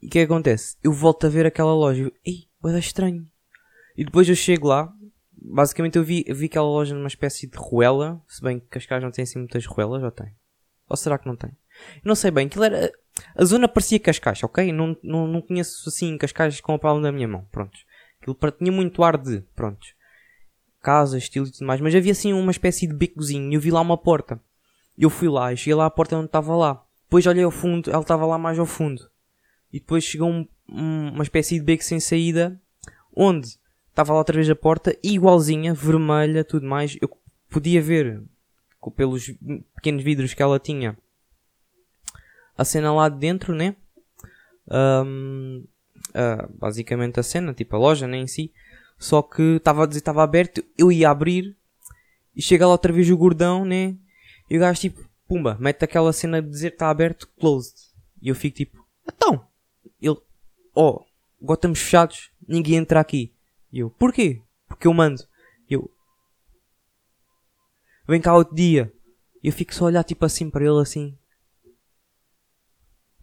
e 0.00 0.06
o 0.06 0.10
que 0.10 0.20
é 0.20 0.22
acontece? 0.22 0.76
Eu 0.82 0.92
volto 0.92 1.26
a 1.26 1.30
ver 1.30 1.44
aquela 1.44 1.74
loja 1.74 2.10
ei, 2.24 2.46
vai 2.60 2.72
dar 2.72 2.78
estranho. 2.78 3.28
E 3.96 4.04
depois 4.04 4.28
eu 4.28 4.36
chego 4.36 4.68
lá, 4.68 4.94
basicamente 5.40 5.96
eu 5.96 6.04
vi, 6.04 6.24
vi 6.28 6.46
aquela 6.46 6.66
loja 6.66 6.94
numa 6.94 7.08
espécie 7.08 7.46
de 7.46 7.56
ruela, 7.56 8.20
se 8.26 8.42
bem 8.42 8.58
que 8.60 8.66
Cascais 8.66 9.02
não 9.02 9.10
tem 9.10 9.22
assim 9.22 9.38
muitas 9.38 9.64
ruelas, 9.66 10.02
ou 10.02 10.10
tem? 10.10 10.34
Ou 10.88 10.96
será 10.96 11.18
que 11.18 11.26
não 11.26 11.36
tem? 11.36 11.50
Não 12.04 12.14
sei 12.14 12.30
bem, 12.30 12.46
aquilo 12.46 12.64
era. 12.64 12.92
A 13.34 13.44
zona 13.44 13.68
parecia 13.68 13.98
Cascais, 13.98 14.42
ok? 14.42 14.72
Não, 14.72 14.96
não, 15.02 15.26
não 15.26 15.42
conheço 15.42 15.88
assim 15.88 16.16
Cascais 16.16 16.60
com 16.60 16.74
a 16.74 16.78
palma 16.78 17.02
da 17.02 17.12
minha 17.12 17.28
mão, 17.28 17.46
pronto. 17.50 17.78
Aquilo 18.20 18.36
tinha 18.52 18.72
muito 18.72 19.02
ar 19.02 19.16
de, 19.16 19.40
pronto. 19.54 19.86
Casa, 20.80 21.18
estilo 21.18 21.46
e 21.46 21.50
tudo 21.50 21.66
mais, 21.66 21.80
mas 21.80 21.94
havia 21.94 22.12
assim 22.12 22.32
uma 22.32 22.50
espécie 22.50 22.86
de 22.86 22.94
becozinho 22.94 23.50
e 23.50 23.54
eu 23.54 23.60
vi 23.60 23.70
lá 23.70 23.80
uma 23.80 23.98
porta. 23.98 24.40
Eu 24.96 25.10
fui 25.10 25.28
lá 25.28 25.52
e 25.52 25.56
cheguei 25.56 25.74
lá 25.74 25.86
à 25.86 25.90
porta 25.90 26.16
onde 26.16 26.26
estava 26.26 26.56
lá. 26.56 26.84
Depois 27.04 27.26
olhei 27.26 27.44
ao 27.44 27.50
fundo, 27.50 27.90
ela 27.90 28.02
estava 28.02 28.26
lá 28.26 28.38
mais 28.38 28.58
ao 28.58 28.66
fundo 28.66 29.08
e 29.72 29.78
depois 29.78 30.04
chegou 30.04 30.28
um, 30.28 30.46
um, 30.68 31.10
uma 31.10 31.22
espécie 31.22 31.58
de 31.58 31.64
beco 31.64 31.84
sem 31.84 32.00
saída 32.00 32.60
onde 33.14 33.56
estava 33.98 34.12
lá 34.12 34.20
outra 34.20 34.36
vez 34.36 34.48
a 34.48 34.54
porta 34.54 34.96
igualzinha, 35.02 35.74
vermelha, 35.74 36.44
tudo 36.44 36.64
mais. 36.64 36.96
Eu 37.02 37.10
podia 37.50 37.82
ver 37.82 38.22
pelos 38.94 39.32
pequenos 39.74 40.04
vidros 40.04 40.34
que 40.34 40.42
ela 40.42 40.60
tinha 40.60 40.96
a 42.56 42.64
cena 42.64 42.94
lá 42.94 43.08
de 43.08 43.18
dentro, 43.18 43.52
né? 43.52 43.74
Um, 44.70 45.64
uh, 46.10 46.48
basicamente 46.56 47.18
a 47.18 47.24
cena, 47.24 47.52
tipo 47.52 47.74
a 47.74 47.78
loja 47.78 48.06
né, 48.06 48.18
em 48.18 48.28
si. 48.28 48.52
Só 48.96 49.20
que 49.20 49.56
estava 49.56 49.82
a 49.82 49.86
dizer 49.86 49.98
estava 49.98 50.22
aberto, 50.22 50.64
eu 50.76 50.92
ia 50.92 51.10
abrir 51.10 51.56
e 52.36 52.40
chega 52.40 52.66
lá 52.66 52.72
outra 52.72 52.92
vez 52.92 53.10
o 53.10 53.16
gordão, 53.16 53.64
né? 53.64 53.96
E 54.48 54.56
o 54.56 54.60
gajo 54.60 54.80
tipo, 54.80 55.04
pumba, 55.26 55.56
mete 55.58 55.84
aquela 55.84 56.12
cena 56.12 56.40
de 56.40 56.48
dizer 56.48 56.72
está 56.72 56.88
aberto, 56.88 57.28
closed. 57.40 57.74
E 58.22 58.28
eu 58.28 58.34
fico 58.36 58.58
tipo, 58.58 58.86
então, 59.04 59.44
ele, 60.00 60.16
oh, 60.72 61.04
agora 61.42 61.58
estamos 61.58 61.80
fechados, 61.80 62.30
ninguém 62.46 62.76
entra 62.76 63.00
aqui. 63.00 63.32
E 63.72 63.80
eu, 63.80 63.90
porquê? 63.90 64.42
Porque 64.66 64.86
eu 64.86 64.94
mando. 64.94 65.22
E 65.68 65.74
eu, 65.74 65.90
vem 68.06 68.20
cá 68.20 68.34
outro 68.34 68.54
dia. 68.54 68.92
E 69.42 69.48
eu 69.48 69.52
fico 69.52 69.74
só 69.74 69.84
a 69.84 69.86
olhar 69.88 70.04
tipo 70.04 70.24
assim 70.24 70.50
para 70.50 70.64
ele 70.64 70.80
assim. 70.80 71.16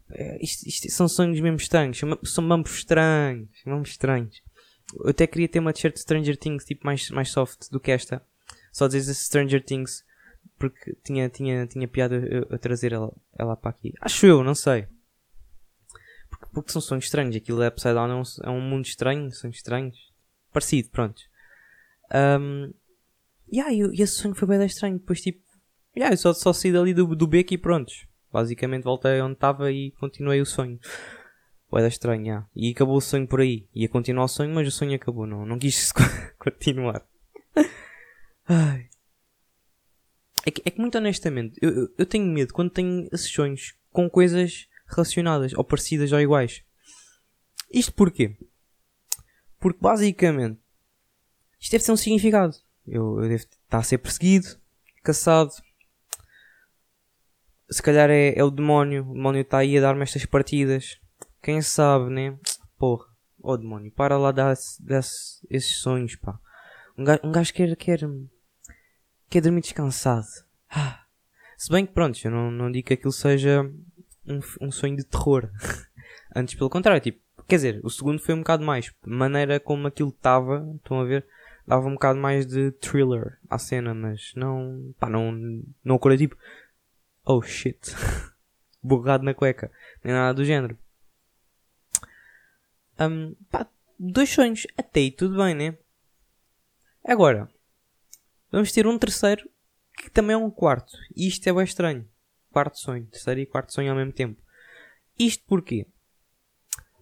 É, 0.09 0.43
isto, 0.43 0.67
isto, 0.67 0.89
são 0.91 1.07
sonhos 1.07 1.39
mesmo 1.39 1.57
estranhos. 1.57 1.99
São 2.23 2.43
mesmo 2.43 2.63
estranhos. 2.65 3.49
Mesmo 3.65 3.83
estranhos. 3.83 4.41
Eu 4.99 5.09
até 5.09 5.25
queria 5.25 5.47
ter 5.47 5.59
uma 5.59 5.73
t-shirt 5.73 5.97
Stranger 5.97 6.37
Things 6.37 6.63
tipo 6.63 6.85
mais, 6.85 7.09
mais 7.09 7.29
soft 7.31 7.69
do 7.69 7.79
que 7.79 7.91
esta. 7.91 8.21
Só 8.71 8.87
dizer 8.87 9.13
Stranger 9.13 9.63
Things. 9.63 10.03
Porque 10.57 10.95
tinha, 11.03 11.27
tinha, 11.27 11.67
tinha 11.67 11.87
piada 11.87 12.15
eu 12.15 12.57
trazer 12.59 12.93
ela, 12.93 13.11
ela 13.37 13.57
para 13.57 13.71
aqui. 13.71 13.93
Acho 13.99 14.25
eu, 14.25 14.43
não 14.43 14.55
sei 14.55 14.87
porque 16.55 16.71
são 16.71 16.81
sonhos 16.81 17.05
estranhos. 17.05 17.35
Aquilo 17.35 17.61
é 17.61 17.67
Upside 17.67 17.93
Down 17.93 18.09
é 18.09 18.15
um, 18.15 18.23
é 18.43 18.49
um 18.49 18.61
mundo 18.61 18.85
estranho, 18.85 19.31
sonhos 19.31 19.57
estranhos. 19.57 19.97
Parecido, 20.55 20.89
pronto. 20.89 21.21
Um, 22.13 22.73
yeah, 23.53 23.73
e, 23.73 24.01
esse 24.01 24.13
sonho 24.13 24.33
foi 24.33 24.47
bem 24.47 24.65
estranho. 24.65 24.97
Depois, 24.97 25.19
tipo, 25.19 25.43
yeah, 25.93 26.13
eu 26.13 26.17
só, 26.17 26.33
só 26.33 26.53
saí 26.53 26.71
dali 26.71 26.93
do, 26.93 27.13
do 27.13 27.27
beco 27.27 27.53
e 27.53 27.57
pronto. 27.57 27.91
Basicamente 28.31 28.85
voltei 28.85 29.19
onde 29.19 29.33
estava 29.33 29.69
e 29.69 29.91
continuei 29.99 30.39
o 30.39 30.45
sonho. 30.45 30.79
Foi 31.69 31.85
estranho, 31.85 32.25
yeah. 32.25 32.49
E 32.55 32.71
acabou 32.71 32.95
o 32.95 33.01
sonho 33.01 33.27
por 33.27 33.41
aí. 33.41 33.67
Ia 33.75 33.89
continuar 33.89 34.23
o 34.23 34.29
sonho, 34.29 34.55
mas 34.55 34.65
o 34.65 34.71
sonho 34.71 34.95
acabou. 34.95 35.27
Não, 35.27 35.45
não 35.45 35.59
quis 35.59 35.91
continuar. 36.39 37.05
Ai. 38.47 38.87
É 40.45 40.51
que, 40.51 40.61
é 40.63 40.71
que 40.71 40.79
muito 40.79 40.97
honestamente, 40.97 41.59
eu, 41.61 41.69
eu, 41.69 41.89
eu 41.97 42.05
tenho 42.05 42.25
medo 42.31 42.53
quando 42.53 42.69
tenho 42.69 43.09
esses 43.11 43.29
sonhos 43.29 43.75
com 43.91 44.09
coisas 44.09 44.69
relacionadas, 44.87 45.53
ou 45.53 45.65
parecidas 45.65 46.13
ou 46.13 46.21
iguais. 46.21 46.63
Isto 47.73 47.91
porquê? 47.91 48.37
Porque 49.59 49.79
basicamente 49.81 50.59
isto 51.59 51.71
deve 51.71 51.83
ter 51.83 51.91
um 51.91 51.97
significado. 51.97 52.55
Eu, 52.87 53.15
eu 53.21 53.29
devo 53.29 53.35
estar 53.35 53.77
a 53.79 53.83
ser 53.83 53.97
perseguido, 53.97 54.47
caçado. 55.03 55.51
Se 57.69 57.81
calhar 57.81 58.09
é, 58.09 58.37
é 58.37 58.43
o 58.43 58.51
demónio. 58.51 59.09
O 59.09 59.13
demónio 59.13 59.41
está 59.41 59.57
aí 59.59 59.77
a 59.77 59.81
dar-me 59.81 60.03
estas 60.03 60.25
partidas. 60.25 60.99
Quem 61.41 61.61
sabe, 61.61 62.11
né? 62.11 62.37
Porra. 62.77 63.05
Oh 63.47 63.57
demónio, 63.57 63.91
para 63.91 64.17
lá 64.17 64.31
dar 64.31 64.53
esses 64.53 65.77
sonhos, 65.77 66.15
pá. 66.15 66.39
Um 66.97 67.03
gajo, 67.03 67.19
um 67.23 67.31
gajo 67.31 67.53
quer, 67.53 67.75
quer, 67.75 67.99
quer 69.29 69.41
dormir 69.41 69.61
descansado. 69.61 70.25
Ah. 70.67 71.03
Se 71.55 71.71
bem 71.71 71.85
que 71.85 71.93
pronto, 71.93 72.19
eu 72.23 72.31
não, 72.31 72.49
não 72.49 72.71
digo 72.71 72.87
que 72.87 72.95
aquilo 72.95 73.11
seja 73.11 73.61
um, 74.25 74.39
um 74.59 74.71
sonho 74.71 74.95
de 74.95 75.03
terror. 75.03 75.49
Antes, 76.35 76.53
pelo 76.53 76.69
contrário, 76.69 77.01
tipo, 77.01 77.21
quer 77.47 77.55
dizer, 77.55 77.79
o 77.81 77.89
segundo 77.89 78.19
foi 78.19 78.35
um 78.35 78.39
bocado 78.39 78.65
mais. 78.65 78.93
Maneira 79.05 79.57
como 79.57 79.87
aquilo 79.87 80.09
estava, 80.09 80.69
estão 80.75 80.99
a 80.99 81.05
ver? 81.05 81.25
Dava 81.65 81.87
um 81.87 81.93
bocado 81.93 82.19
mais 82.19 82.45
de 82.45 82.71
thriller 82.73 83.39
à 83.49 83.57
cena, 83.57 83.93
mas 83.93 84.33
não. 84.35 84.93
pá, 84.99 85.09
não. 85.09 85.31
não 85.83 85.95
acordei 85.95 86.17
tipo. 86.17 86.37
Oh 87.23 87.41
shit. 87.41 87.79
Borrado 88.83 89.23
na 89.23 89.33
cueca. 89.33 89.71
Nem 90.03 90.13
nada 90.13 90.33
do 90.33 90.43
género. 90.43 90.77
Um, 92.99 93.33
pá, 93.49 93.67
dois 93.97 94.29
sonhos. 94.29 94.67
Até 94.77 94.99
aí 94.99 95.11
tudo 95.11 95.37
bem, 95.37 95.55
né? 95.55 95.77
Agora, 97.03 97.49
vamos 98.51 98.71
ter 98.73 98.85
um 98.85 98.99
terceiro 98.99 99.49
que 99.97 100.09
também 100.09 100.33
é 100.33 100.37
um 100.37 100.51
quarto. 100.51 100.91
E 101.15 101.27
isto 101.27 101.47
é 101.47 101.53
bem 101.53 101.63
estranho. 101.63 102.07
Quarto 102.51 102.77
sonho. 102.77 103.05
Terceiro 103.07 103.39
e 103.39 103.45
quarto 103.45 103.73
sonho 103.73 103.89
ao 103.89 103.97
mesmo 103.97 104.11
tempo. 104.11 104.39
Isto 105.17 105.43
porquê? 105.47 105.87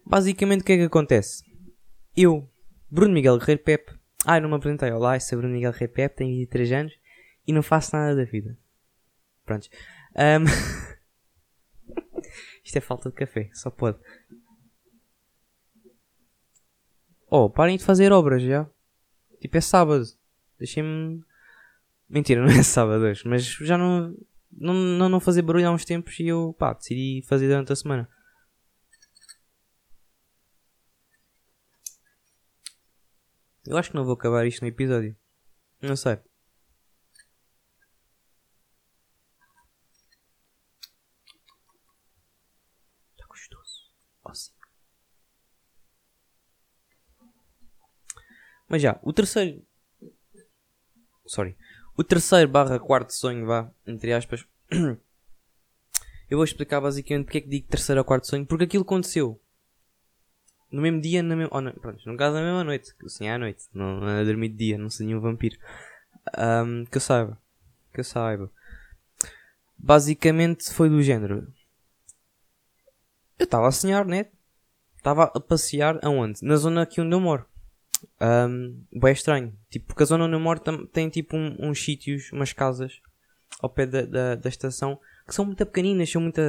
Basicamente 0.05 0.61
o 0.61 0.65
que 0.65 0.73
é 0.73 0.77
que 0.77 0.83
acontece? 0.83 1.43
Eu, 2.15 2.49
Bruno 2.89 3.13
Miguel 3.13 3.37
Guerreiro 3.39 3.63
Pepe. 3.63 3.93
Ah, 4.25 4.39
não 4.39 4.49
me 4.49 4.55
apresentei. 4.55 4.91
Olá, 4.91 5.15
eu 5.15 5.21
sou 5.21 5.37
Bruno 5.37 5.53
Miguel 5.53 5.71
Guerreiro 5.71 5.93
Pepe, 5.93 6.15
tenho 6.17 6.37
23 6.37 6.71
anos 6.73 6.93
e 7.47 7.53
não 7.53 7.63
faço 7.63 7.95
nada 7.95 8.15
da 8.15 8.23
vida. 8.23 8.57
Pronto. 9.45 9.67
Um... 10.15 10.45
Isto 12.63 12.77
é 12.77 12.81
falta 12.81 13.09
de 13.09 13.15
café, 13.15 13.49
só 13.53 13.69
pode. 13.69 13.97
Oh, 17.29 17.49
parem 17.49 17.77
de 17.77 17.83
fazer 17.83 18.11
obras 18.11 18.41
já. 18.41 18.69
Tipo, 19.41 19.57
é 19.57 19.61
sábado. 19.61 20.05
Deixem-me. 20.57 21.21
Mentira, 22.07 22.41
não 22.45 22.51
é 22.51 22.63
sábado 22.63 23.03
hoje, 23.03 23.27
mas 23.27 23.43
já 23.43 23.77
não, 23.77 24.15
não, 24.51 24.73
não, 24.73 25.09
não 25.09 25.19
fazer 25.19 25.41
barulho 25.41 25.67
há 25.67 25.71
uns 25.71 25.83
tempos 25.83 26.19
e 26.19 26.27
eu, 26.27 26.55
pá, 26.57 26.73
decidi 26.73 27.23
fazer 27.27 27.47
durante 27.47 27.73
a 27.73 27.75
semana. 27.75 28.09
Eu 33.65 33.77
acho 33.77 33.91
que 33.91 33.95
não 33.95 34.03
vou 34.03 34.13
acabar 34.13 34.45
isto 34.45 34.61
no 34.61 34.67
episódio. 34.67 35.15
Não 35.81 35.95
sei. 35.95 36.13
Está 43.11 43.25
gostoso. 43.27 43.93
Oh, 44.25 44.33
sim. 44.33 44.51
Mas 48.67 48.81
já, 48.81 48.99
o 49.01 49.13
terceiro. 49.13 49.65
Sorry. 51.25 51.57
O 51.95 52.03
terceiro 52.03 52.49
barra 52.49 52.79
quarto 52.79 53.13
sonho, 53.13 53.45
vá, 53.45 53.71
entre 53.85 54.13
aspas. 54.13 54.45
Eu 56.29 56.37
vou 56.37 56.43
explicar 56.43 56.81
basicamente 56.81 57.25
porque 57.25 57.37
é 57.37 57.41
que 57.41 57.49
digo 57.49 57.67
terceiro 57.67 58.01
ou 58.01 58.05
quarto 58.05 58.27
sonho. 58.27 58.45
Porque 58.45 58.63
aquilo 58.65 58.83
aconteceu 58.83 59.42
no 60.73 60.81
mesmo 60.81 60.99
dia, 60.99 61.21
na 61.21 61.35
mesma, 61.35 61.55
oh, 61.55 61.79
pronto, 61.79 62.01
no 62.05 62.17
caso 62.17 62.35
na 62.35 62.41
mesma 62.41 62.63
noite, 62.63 62.91
sonhei 63.07 63.31
à 63.31 63.37
noite, 63.37 63.65
não, 63.73 63.99
não 63.99 64.07
a 64.07 64.23
dormir 64.23 64.49
de 64.49 64.57
dia, 64.57 64.77
não 64.77 64.89
sou 64.89 65.05
nenhum 65.05 65.19
vampiro. 65.19 65.55
Um, 66.37 66.85
que 66.85 66.97
eu 66.97 67.01
saiba, 67.01 67.37
que 67.93 67.99
eu 67.99 68.03
saiba. 68.03 68.49
Basicamente 69.77 70.73
foi 70.73 70.89
do 70.89 71.01
género. 71.01 71.47
Eu 73.37 73.43
estava 73.43 73.67
a 73.67 73.71
sonhar, 73.71 74.03
né? 74.05 74.27
Estava 74.97 75.25
a 75.25 75.39
passear 75.39 75.99
aonde? 76.01 76.39
Na 76.41 76.55
zona 76.55 76.81
aqui 76.81 76.99
onde 76.99 77.13
eu 77.13 77.19
moro. 77.19 77.45
Um, 78.19 78.83
bem 78.91 79.13
estranho. 79.13 79.53
Tipo, 79.69 79.87
porque 79.87 80.03
a 80.03 80.05
zona 80.05 80.25
onde 80.25 80.33
eu 80.35 80.39
moro 80.39 80.59
tem 80.91 81.09
tipo 81.09 81.37
um, 81.37 81.55
uns 81.59 81.83
sítios, 81.83 82.31
umas 82.31 82.51
casas 82.51 82.99
ao 83.61 83.69
pé 83.69 83.85
da, 83.85 84.01
da, 84.03 84.35
da 84.35 84.49
estação 84.49 84.99
que 85.27 85.35
são 85.35 85.45
muito 85.45 85.65
pequeninas, 85.65 86.11
são 86.11 86.21
muito 86.21 86.41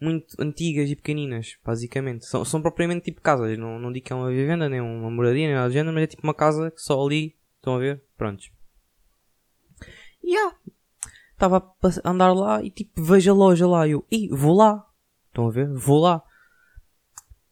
muito 0.00 0.36
antigas 0.38 0.90
e 0.90 0.96
pequeninas, 0.96 1.56
basicamente. 1.64 2.26
São, 2.26 2.44
são 2.44 2.60
propriamente 2.60 3.04
tipo 3.04 3.20
casas. 3.20 3.56
Não, 3.58 3.78
não 3.78 3.92
digo 3.92 4.06
que 4.06 4.12
é 4.12 4.16
uma 4.16 4.30
vivenda, 4.30 4.68
nem 4.68 4.80
uma 4.80 5.10
moradia, 5.10 5.46
nem 5.46 5.54
nada 5.54 5.68
do 5.68 5.72
género, 5.72 5.94
mas 5.94 6.04
é 6.04 6.06
tipo 6.08 6.22
uma 6.22 6.34
casa 6.34 6.70
que 6.70 6.80
só 6.80 7.04
ali. 7.04 7.36
Estão 7.56 7.76
a 7.76 7.78
ver? 7.78 8.02
Prontos. 8.16 8.50
E 10.22 10.32
yeah. 10.32 10.56
Estava 11.32 11.58
a 12.04 12.10
andar 12.10 12.32
lá 12.32 12.62
e 12.62 12.70
tipo, 12.70 13.02
vejo 13.02 13.30
a 13.30 13.34
loja 13.34 13.66
lá. 13.66 13.86
E 13.86 13.92
eu, 13.92 14.06
e 14.10 14.28
vou 14.28 14.56
lá. 14.56 14.86
Estão 15.28 15.48
a 15.48 15.50
ver? 15.50 15.72
Vou 15.72 16.00
lá. 16.00 16.22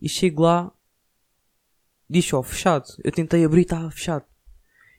E 0.00 0.08
chego 0.08 0.42
lá. 0.42 0.72
Diz 2.08 2.26
só, 2.26 2.42
fechado. 2.42 2.86
Eu 3.02 3.12
tentei 3.12 3.44
abrir 3.44 3.60
e 3.60 3.62
estava 3.62 3.90
fechado. 3.90 4.24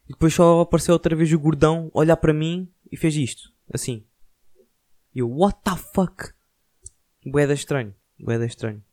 E 0.08 0.14
depois 0.14 0.34
só 0.34 0.62
apareceu 0.62 0.94
outra 0.94 1.16
vez 1.16 1.32
o 1.32 1.40
gordão 1.40 1.90
olhar 1.94 2.18
para 2.18 2.34
mim 2.34 2.72
e 2.92 2.98
fez 2.98 3.16
isto. 3.16 3.52
Assim. 3.74 4.06
E 5.14 5.20
eu, 5.20 5.30
what 5.30 5.58
the 5.64 5.75
fuck? 5.75 6.34
Boeda 7.25 7.53
estranho. 7.53 7.94
Boeda 8.20 8.46
estranho. 8.46 8.84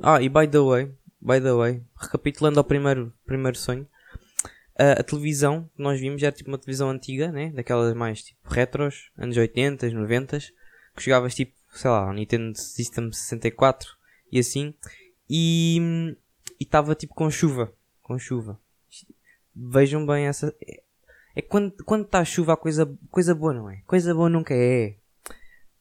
Ah, 0.00 0.20
e 0.20 0.28
by 0.28 0.48
the 0.48 0.58
way, 0.58 0.92
by 1.20 1.40
the 1.40 1.52
way, 1.52 1.82
recapitulando 1.96 2.58
ao 2.58 2.64
primeiro, 2.64 3.12
primeiro 3.24 3.56
sonho, 3.56 3.88
a, 4.76 4.92
a 4.92 5.02
televisão 5.02 5.70
que 5.74 5.82
nós 5.82 6.00
vimos 6.00 6.22
era 6.22 6.34
tipo 6.34 6.50
uma 6.50 6.58
televisão 6.58 6.90
antiga, 6.90 7.30
né? 7.30 7.50
Daquelas 7.50 7.94
mais 7.94 8.22
tipo 8.22 8.40
retros, 8.48 9.10
anos 9.16 9.36
80, 9.36 9.90
90, 9.90 10.38
que 10.96 11.04
jogavas 11.04 11.34
tipo, 11.34 11.54
sei 11.72 11.90
lá, 11.90 12.12
Nintendo 12.12 12.58
System 12.58 13.12
64 13.12 13.96
e 14.32 14.38
assim, 14.38 14.74
e 15.30 16.16
estava 16.60 16.94
tipo 16.94 17.14
com 17.14 17.30
chuva, 17.30 17.72
com 18.02 18.18
chuva. 18.18 18.60
Vejam 19.54 20.04
bem 20.04 20.26
essa. 20.26 20.54
É, 20.60 20.82
é 21.36 21.42
quando 21.42 21.72
quando 21.84 22.04
está 22.04 22.24
chuva 22.24 22.54
a 22.54 22.56
coisa 22.56 22.86
coisa 23.10 23.34
boa 23.34 23.54
não 23.54 23.70
é? 23.70 23.82
Coisa 23.86 24.14
boa 24.14 24.28
nunca 24.28 24.54
é. 24.54 24.96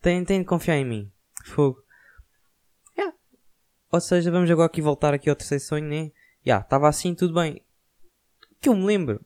Tem, 0.05 0.23
tem 0.23 0.41
de 0.41 0.45
confiar 0.45 0.77
em 0.77 0.85
mim. 0.85 1.11
Fogo. 1.43 1.79
Yeah. 2.95 3.17
Ou 3.91 3.99
seja, 3.99 4.29
vamos 4.29 4.51
agora 4.51 4.67
aqui 4.67 4.79
voltar 4.79 5.15
aqui 5.15 5.27
ao 5.31 5.35
terceiro 5.35 5.63
sonho, 5.63 5.89
né? 5.89 6.11
Já, 6.45 6.51
yeah, 6.51 6.63
estava 6.63 6.87
assim, 6.87 7.15
tudo 7.15 7.33
bem. 7.33 7.63
O 8.51 8.55
que 8.61 8.69
eu 8.69 8.75
me 8.75 8.85
lembro, 8.85 9.19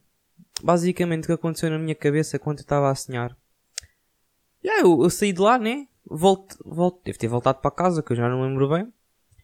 basicamente, 0.63 1.25
o 1.25 1.27
que 1.27 1.33
aconteceu 1.33 1.69
na 1.69 1.77
minha 1.77 1.95
cabeça 1.95 2.39
quando 2.39 2.59
eu 2.59 2.62
estava 2.62 2.89
a 2.89 2.95
sonhar. 2.95 3.36
Yeah, 4.63 4.88
eu, 4.88 5.03
eu 5.03 5.09
saí 5.09 5.33
de 5.33 5.41
lá, 5.41 5.59
né? 5.59 5.86
Volto, 6.05 6.55
volto, 6.63 7.03
devo 7.03 7.19
ter 7.19 7.27
voltado 7.27 7.59
para 7.59 7.71
casa, 7.71 8.01
que 8.01 8.13
eu 8.13 8.15
já 8.15 8.29
não 8.29 8.43
lembro 8.43 8.69
bem. 8.69 8.88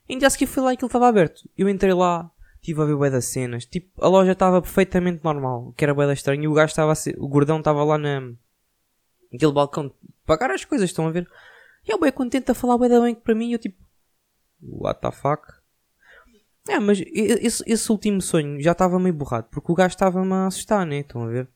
E 0.08 0.14
ainda 0.14 0.32
que 0.32 0.46
fui 0.46 0.64
lá 0.64 0.72
e 0.72 0.76
aquilo 0.76 0.88
estava 0.88 1.10
aberto. 1.10 1.42
Eu 1.58 1.68
entrei 1.68 1.94
lá, 1.94 2.32
estive 2.62 2.82
a 2.82 2.86
ver 2.86 2.96
bué 2.96 3.10
das 3.10 3.26
cenas. 3.26 3.66
Tipo, 3.66 3.92
a 4.02 4.08
loja 4.08 4.32
estava 4.32 4.62
perfeitamente 4.62 5.22
normal, 5.22 5.74
que 5.76 5.84
era 5.84 5.94
bué 5.94 6.08
da 6.08 6.14
estranho. 6.14 6.46
E 6.46 6.48
o 6.48 6.54
gajo 6.54 6.72
estava 6.72 6.94
o 7.18 7.28
gordão 7.28 7.60
estava 7.60 7.84
lá 7.84 7.98
na, 7.98 8.32
aquele 9.34 9.52
balcão 9.52 9.94
pagar 10.26 10.52
as 10.52 10.66
coisas, 10.66 10.90
estão 10.90 11.08
a 11.08 11.12
ver? 11.12 11.28
E 11.88 11.92
ele 11.92 12.02
bem 12.02 12.12
contente 12.12 12.52
a 12.52 12.56
falar 12.56 12.78
bem 12.78 12.90
da 12.90 13.02
bem 13.02 13.16
para 13.16 13.36
mim, 13.36 13.52
eu 13.52 13.60
tipo, 13.60 13.78
what 14.62 15.00
the 15.02 15.12
fuck? 15.12 15.44
É, 16.68 16.80
mas 16.80 17.00
esse, 17.14 17.64
esse 17.68 17.92
último 17.92 18.22
sonho 18.22 18.60
já 18.60 18.72
estava 18.72 19.00
meio 19.00 19.14
borrado, 19.14 19.48
porque 19.52 19.72
o 19.72 19.76
gajo 19.76 19.94
estava-me 19.94 20.34
a 20.34 20.48
assustar, 20.48 20.86
né? 20.86 21.00
Estão 21.00 21.24
a 21.24 21.28
ver? 21.28 21.48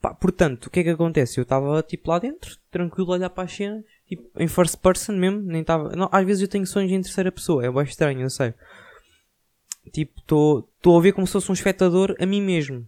Pá, 0.00 0.12
portanto, 0.12 0.66
o 0.66 0.70
que 0.70 0.80
é 0.80 0.82
que 0.82 0.90
acontece? 0.90 1.38
Eu 1.38 1.42
estava 1.42 1.82
tipo 1.82 2.10
lá 2.10 2.18
dentro, 2.18 2.58
tranquilo 2.70 3.12
a 3.12 3.14
olhar 3.14 3.30
para 3.30 3.44
as 3.44 3.52
cenas, 3.52 3.84
tipo, 4.06 4.28
em 4.36 4.48
first 4.48 4.76
person 4.78 5.12
mesmo, 5.12 5.40
nem 5.40 5.62
estava. 5.62 5.90
Às 6.10 6.26
vezes 6.26 6.42
eu 6.42 6.48
tenho 6.48 6.66
sonhos 6.66 6.92
em 6.92 7.00
terceira 7.00 7.32
pessoa, 7.32 7.64
é 7.64 7.70
bem 7.70 7.84
estranho, 7.84 8.20
eu 8.20 8.28
sei. 8.28 8.52
Tipo, 9.90 10.20
estou 10.20 10.98
a 10.98 11.00
ver 11.00 11.12
como 11.12 11.26
se 11.26 11.32
fosse 11.32 11.50
um 11.50 11.54
espectador 11.54 12.14
a 12.20 12.26
mim 12.26 12.42
mesmo. 12.42 12.86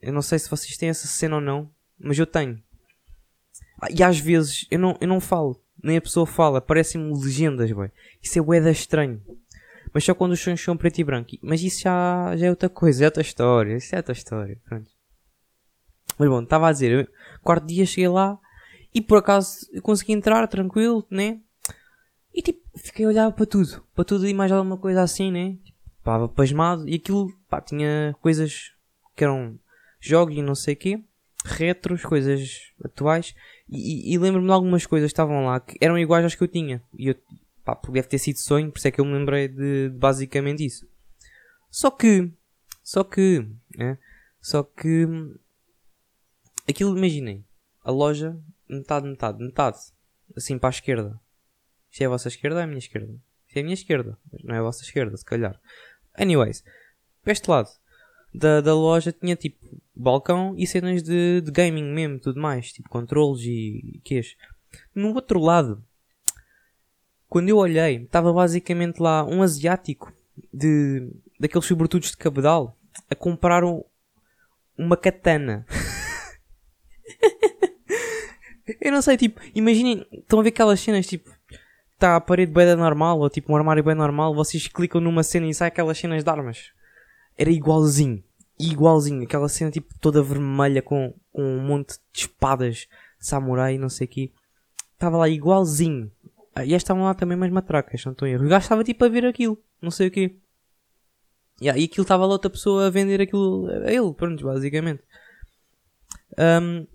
Eu 0.00 0.12
não 0.12 0.22
sei 0.22 0.38
se 0.38 0.48
vocês 0.48 0.76
têm 0.76 0.88
essa 0.88 1.06
cena 1.06 1.36
ou 1.36 1.40
não, 1.40 1.70
mas 1.98 2.18
eu 2.18 2.26
tenho. 2.26 2.62
E 3.90 4.02
às 4.02 4.18
vezes 4.18 4.66
eu 4.70 4.78
não, 4.78 4.96
eu 5.00 5.08
não 5.08 5.20
falo, 5.20 5.60
nem 5.82 5.96
a 5.96 6.00
pessoa 6.00 6.26
fala, 6.26 6.60
parecem-me 6.60 7.12
legendas, 7.12 7.70
boy. 7.72 7.90
Isso 8.22 8.38
é 8.38 8.42
bué 8.42 8.70
estranho. 8.70 9.20
Mas 9.92 10.04
só 10.04 10.14
quando 10.14 10.32
os 10.32 10.40
sons 10.40 10.60
são 10.60 10.76
preto 10.76 10.98
e 10.98 11.04
branco. 11.04 11.30
Mas 11.40 11.62
isso 11.62 11.82
já, 11.82 12.34
já 12.36 12.46
é 12.46 12.50
outra 12.50 12.68
coisa, 12.68 13.04
é 13.04 13.06
outra 13.06 13.22
história. 13.22 13.76
Isso 13.76 13.94
é 13.94 13.98
outra 13.98 14.12
história. 14.12 14.58
Pronto. 14.64 14.90
Mas 16.18 16.28
bom, 16.28 16.42
estava 16.42 16.68
a 16.68 16.72
dizer, 16.72 16.90
eu, 16.90 17.08
quarto 17.42 17.66
dia 17.66 17.86
cheguei 17.86 18.08
lá 18.08 18.38
e 18.92 19.00
por 19.00 19.18
acaso 19.18 19.66
consegui 19.82 20.12
entrar 20.12 20.46
tranquilo, 20.48 21.06
né? 21.10 21.40
E 22.32 22.42
tipo, 22.42 22.60
fiquei 22.76 23.04
a 23.04 23.08
olhar 23.08 23.32
para 23.32 23.46
tudo, 23.46 23.84
para 23.94 24.04
tudo 24.04 24.26
e 24.26 24.34
mais 24.34 24.50
alguma 24.50 24.76
coisa 24.76 25.02
assim, 25.02 25.30
né? 25.30 25.56
Tipo, 25.64 25.78
estava 25.98 26.28
pasmado 26.28 26.88
e 26.88 26.94
aquilo, 26.94 27.32
pá, 27.48 27.60
tinha 27.60 28.14
coisas 28.20 28.72
que 29.16 29.24
eram 29.24 29.58
jogos 30.00 30.36
e 30.36 30.42
não 30.42 30.54
sei 30.54 30.74
o 30.74 30.76
quê, 30.76 31.04
retros, 31.44 32.02
coisas 32.04 32.72
atuais 32.84 33.34
e, 33.68 34.12
e 34.12 34.18
lembro-me 34.18 34.46
de 34.46 34.52
algumas 34.52 34.86
coisas 34.86 35.08
que 35.08 35.12
estavam 35.12 35.46
lá 35.46 35.60
que 35.60 35.76
eram 35.80 35.98
iguais 35.98 36.24
às 36.24 36.34
que 36.34 36.42
eu 36.42 36.48
tinha. 36.48 36.82
E 36.98 37.08
eu, 37.08 37.16
pá, 37.64 37.80
deve 37.88 38.08
ter 38.08 38.18
sido 38.18 38.38
sonho, 38.38 38.70
por 38.70 38.78
isso 38.78 38.88
é 38.88 38.90
que 38.90 39.00
eu 39.00 39.04
me 39.04 39.12
lembrei 39.12 39.48
de, 39.48 39.88
de 39.88 39.98
basicamente 39.98 40.64
isso. 40.64 40.86
Só 41.70 41.90
que, 41.90 42.30
só 42.82 43.02
que, 43.02 43.48
né? 43.76 43.98
Só 44.40 44.62
que, 44.62 45.06
aquilo, 46.68 46.96
imaginem, 46.96 47.44
a 47.82 47.90
loja, 47.90 48.38
metade, 48.68 49.08
metade, 49.08 49.42
metade, 49.42 49.78
assim 50.36 50.58
para 50.58 50.68
a 50.68 50.70
esquerda. 50.70 51.20
Isto 51.90 52.02
é 52.02 52.06
a 52.06 52.10
vossa 52.10 52.28
esquerda 52.28 52.56
ou 52.56 52.60
é 52.60 52.64
a 52.64 52.66
minha 52.66 52.78
esquerda? 52.78 53.12
Isto 53.46 53.56
é 53.56 53.60
a 53.60 53.62
minha 53.62 53.74
esquerda, 53.74 54.18
não 54.42 54.54
é 54.54 54.58
a 54.58 54.62
vossa 54.62 54.82
esquerda, 54.82 55.16
se 55.16 55.24
calhar. 55.24 55.58
Anyways, 56.14 56.62
para 57.22 57.32
este 57.32 57.48
lado 57.50 57.70
da, 58.32 58.60
da 58.60 58.74
loja 58.74 59.12
tinha 59.12 59.34
tipo 59.34 59.80
balcão 59.94 60.54
e 60.56 60.66
cenas 60.66 61.02
de, 61.02 61.40
de 61.40 61.50
gaming 61.50 61.92
mesmo, 61.92 62.18
tudo 62.18 62.40
mais, 62.40 62.72
tipo 62.72 62.88
controles 62.88 63.42
e 63.44 64.00
quês. 64.04 64.36
No 64.94 65.14
outro 65.14 65.38
lado, 65.38 65.82
quando 67.28 67.48
eu 67.48 67.56
olhei, 67.56 68.02
estava 68.02 68.32
basicamente 68.32 69.00
lá 69.00 69.24
um 69.24 69.42
asiático 69.42 70.12
de 70.52 71.10
daqueles 71.38 71.66
sobretudos 71.66 72.10
de 72.10 72.16
cabedal 72.16 72.76
a 73.10 73.14
comprar 73.14 73.64
um, 73.64 73.82
uma 74.76 74.96
katana. 74.96 75.66
eu 78.80 78.92
não 78.92 79.02
sei, 79.02 79.16
tipo, 79.16 79.40
imaginem, 79.54 80.06
estão 80.12 80.40
a 80.40 80.42
ver 80.42 80.50
aquelas 80.50 80.80
cenas 80.80 81.06
tipo 81.06 81.30
está 81.94 82.16
a 82.16 82.20
parede 82.20 82.52
bem 82.52 82.74
normal, 82.76 83.18
ou 83.18 83.30
tipo 83.30 83.52
um 83.52 83.56
armário 83.56 83.82
bem 83.82 83.94
normal, 83.94 84.34
vocês 84.34 84.68
clicam 84.68 85.00
numa 85.00 85.22
cena 85.22 85.46
e 85.46 85.54
sai 85.54 85.68
aquelas 85.68 85.98
cenas 85.98 86.22
de 86.22 86.30
armas. 86.30 86.72
Era 87.36 87.50
igualzinho. 87.50 88.22
Igualzinho. 88.58 89.22
Aquela 89.24 89.48
cena 89.48 89.70
tipo 89.70 89.92
toda 90.00 90.22
vermelha 90.22 90.82
com, 90.82 91.14
com 91.32 91.42
um 91.42 91.60
monte 91.60 91.98
de 92.12 92.20
espadas 92.20 92.86
samurai 93.18 93.74
e 93.74 93.78
não 93.78 93.88
sei 93.88 94.06
o 94.06 94.10
quê. 94.10 94.32
Estava 94.92 95.16
lá 95.16 95.28
igualzinho. 95.28 96.10
Ah, 96.54 96.64
E 96.64 96.72
estavam 96.72 97.04
lá 97.04 97.14
também 97.14 97.36
mais 97.36 97.52
matracas, 97.52 98.04
não 98.04 98.12
estou 98.12 98.28
erro. 98.28 98.44
O 98.44 98.48
gajo 98.48 98.64
estava 98.64 98.84
tipo 98.84 99.04
a 99.04 99.08
ver 99.08 99.26
aquilo, 99.26 99.60
não 99.82 99.90
sei 99.90 100.08
o 100.08 100.10
quê. 100.10 100.36
Yeah, 101.60 101.80
e 101.80 101.84
aquilo 101.84 102.02
estava 102.02 102.26
lá 102.26 102.32
outra 102.32 102.50
pessoa 102.50 102.86
a 102.86 102.90
vender 102.90 103.20
aquilo 103.20 103.68
a 103.68 103.92
ele, 103.92 104.12
pronto, 104.14 104.44
basicamente. 104.44 105.02
Um, 106.38 106.86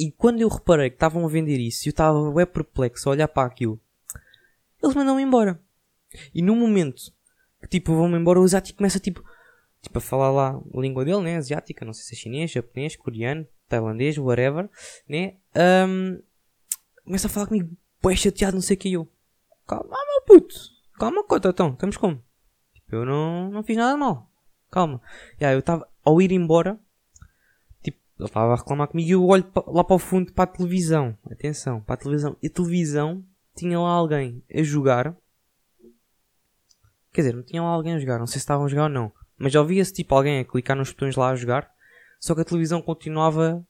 e 0.00 0.10
quando 0.12 0.40
eu 0.40 0.48
reparei 0.48 0.90
que 0.90 0.96
estavam 0.96 1.24
a 1.24 1.28
vender 1.28 1.58
isso 1.58 1.86
e 1.86 1.88
eu 1.88 1.90
estava 1.90 2.30
bem 2.32 2.46
perplexo 2.46 3.08
a 3.08 3.12
olhar 3.12 3.28
para 3.28 3.46
aquilo, 3.46 3.80
eles 4.82 4.94
mandam-me 4.94 5.22
embora. 5.22 5.60
E 6.34 6.40
no 6.40 6.54
momento 6.54 7.12
que 7.60 7.68
tipo 7.68 7.94
vão-me 7.94 8.16
embora, 8.16 8.40
o 8.40 8.44
asiático 8.44 8.78
começa 8.78 9.00
tipo, 9.00 9.22
tipo 9.82 9.98
a 9.98 10.00
falar 10.00 10.30
lá 10.30 10.50
a 10.74 10.80
língua 10.80 11.04
dele, 11.04 11.20
né? 11.22 11.36
Asiática, 11.36 11.84
não 11.84 11.92
sei 11.92 12.04
se 12.04 12.14
é 12.14 12.16
chinês, 12.16 12.50
japonês, 12.50 12.96
coreano, 12.96 13.46
tailandês, 13.68 14.16
whatever, 14.18 14.68
né? 15.08 15.36
Um, 15.86 16.20
começa 17.04 17.26
a 17.26 17.30
falar 17.30 17.46
comigo, 17.46 17.70
bem 18.02 18.16
chateado, 18.16 18.54
não 18.56 18.62
sei 18.62 18.76
o 18.76 18.78
que 18.78 18.92
eu. 18.92 19.08
Calma, 19.66 19.88
meu 19.90 20.22
puto, 20.26 20.54
calma, 20.98 21.24
cota, 21.24 21.48
então, 21.50 21.70
estamos 21.72 21.96
como? 21.96 22.22
Tipo, 22.74 22.96
eu 22.96 23.04
não, 23.04 23.50
não 23.50 23.62
fiz 23.62 23.76
nada 23.76 23.96
mal, 23.96 24.30
calma. 24.70 25.00
Aí 25.40 25.52
eu 25.54 25.58
estava, 25.60 25.86
ao 26.04 26.20
ir 26.22 26.32
embora, 26.32 26.78
tipo, 27.82 27.98
ele 28.18 28.26
estava 28.28 28.52
a 28.52 28.56
reclamar 28.56 28.88
comigo 28.88 29.08
e 29.08 29.12
eu 29.12 29.24
olho 29.26 29.44
pa- 29.44 29.64
lá 29.66 29.84
para 29.84 29.96
o 29.96 29.98
fundo 29.98 30.32
para 30.32 30.44
a 30.44 30.46
televisão. 30.46 31.16
Atenção, 31.30 31.80
para 31.82 31.94
a 31.94 31.98
televisão. 31.98 32.36
E 32.42 32.46
a 32.46 32.50
televisão 32.50 33.22
tinha 33.54 33.78
lá 33.78 33.90
alguém 33.90 34.42
a 34.54 34.62
jogar. 34.62 35.14
Quer 37.12 37.22
dizer, 37.22 37.34
não 37.34 37.42
tinha 37.42 37.62
lá 37.62 37.68
alguém 37.68 37.94
a 37.94 37.98
jogar, 37.98 38.18
não 38.18 38.26
sei 38.26 38.34
se 38.34 38.38
estavam 38.38 38.66
a 38.66 38.68
jogar 38.68 38.84
ou 38.84 38.88
não. 38.88 39.12
Mas 39.38 39.52
já 39.52 39.60
ouvia-se 39.60 39.92
tipo 39.92 40.14
alguém 40.14 40.40
a 40.40 40.44
clicar 40.44 40.76
nos 40.76 40.90
botões 40.90 41.16
lá 41.16 41.30
a 41.30 41.36
jogar. 41.36 41.70
Só 42.18 42.34
que 42.34 42.40
a 42.40 42.44
televisão 42.44 42.82
continuava 42.82 43.64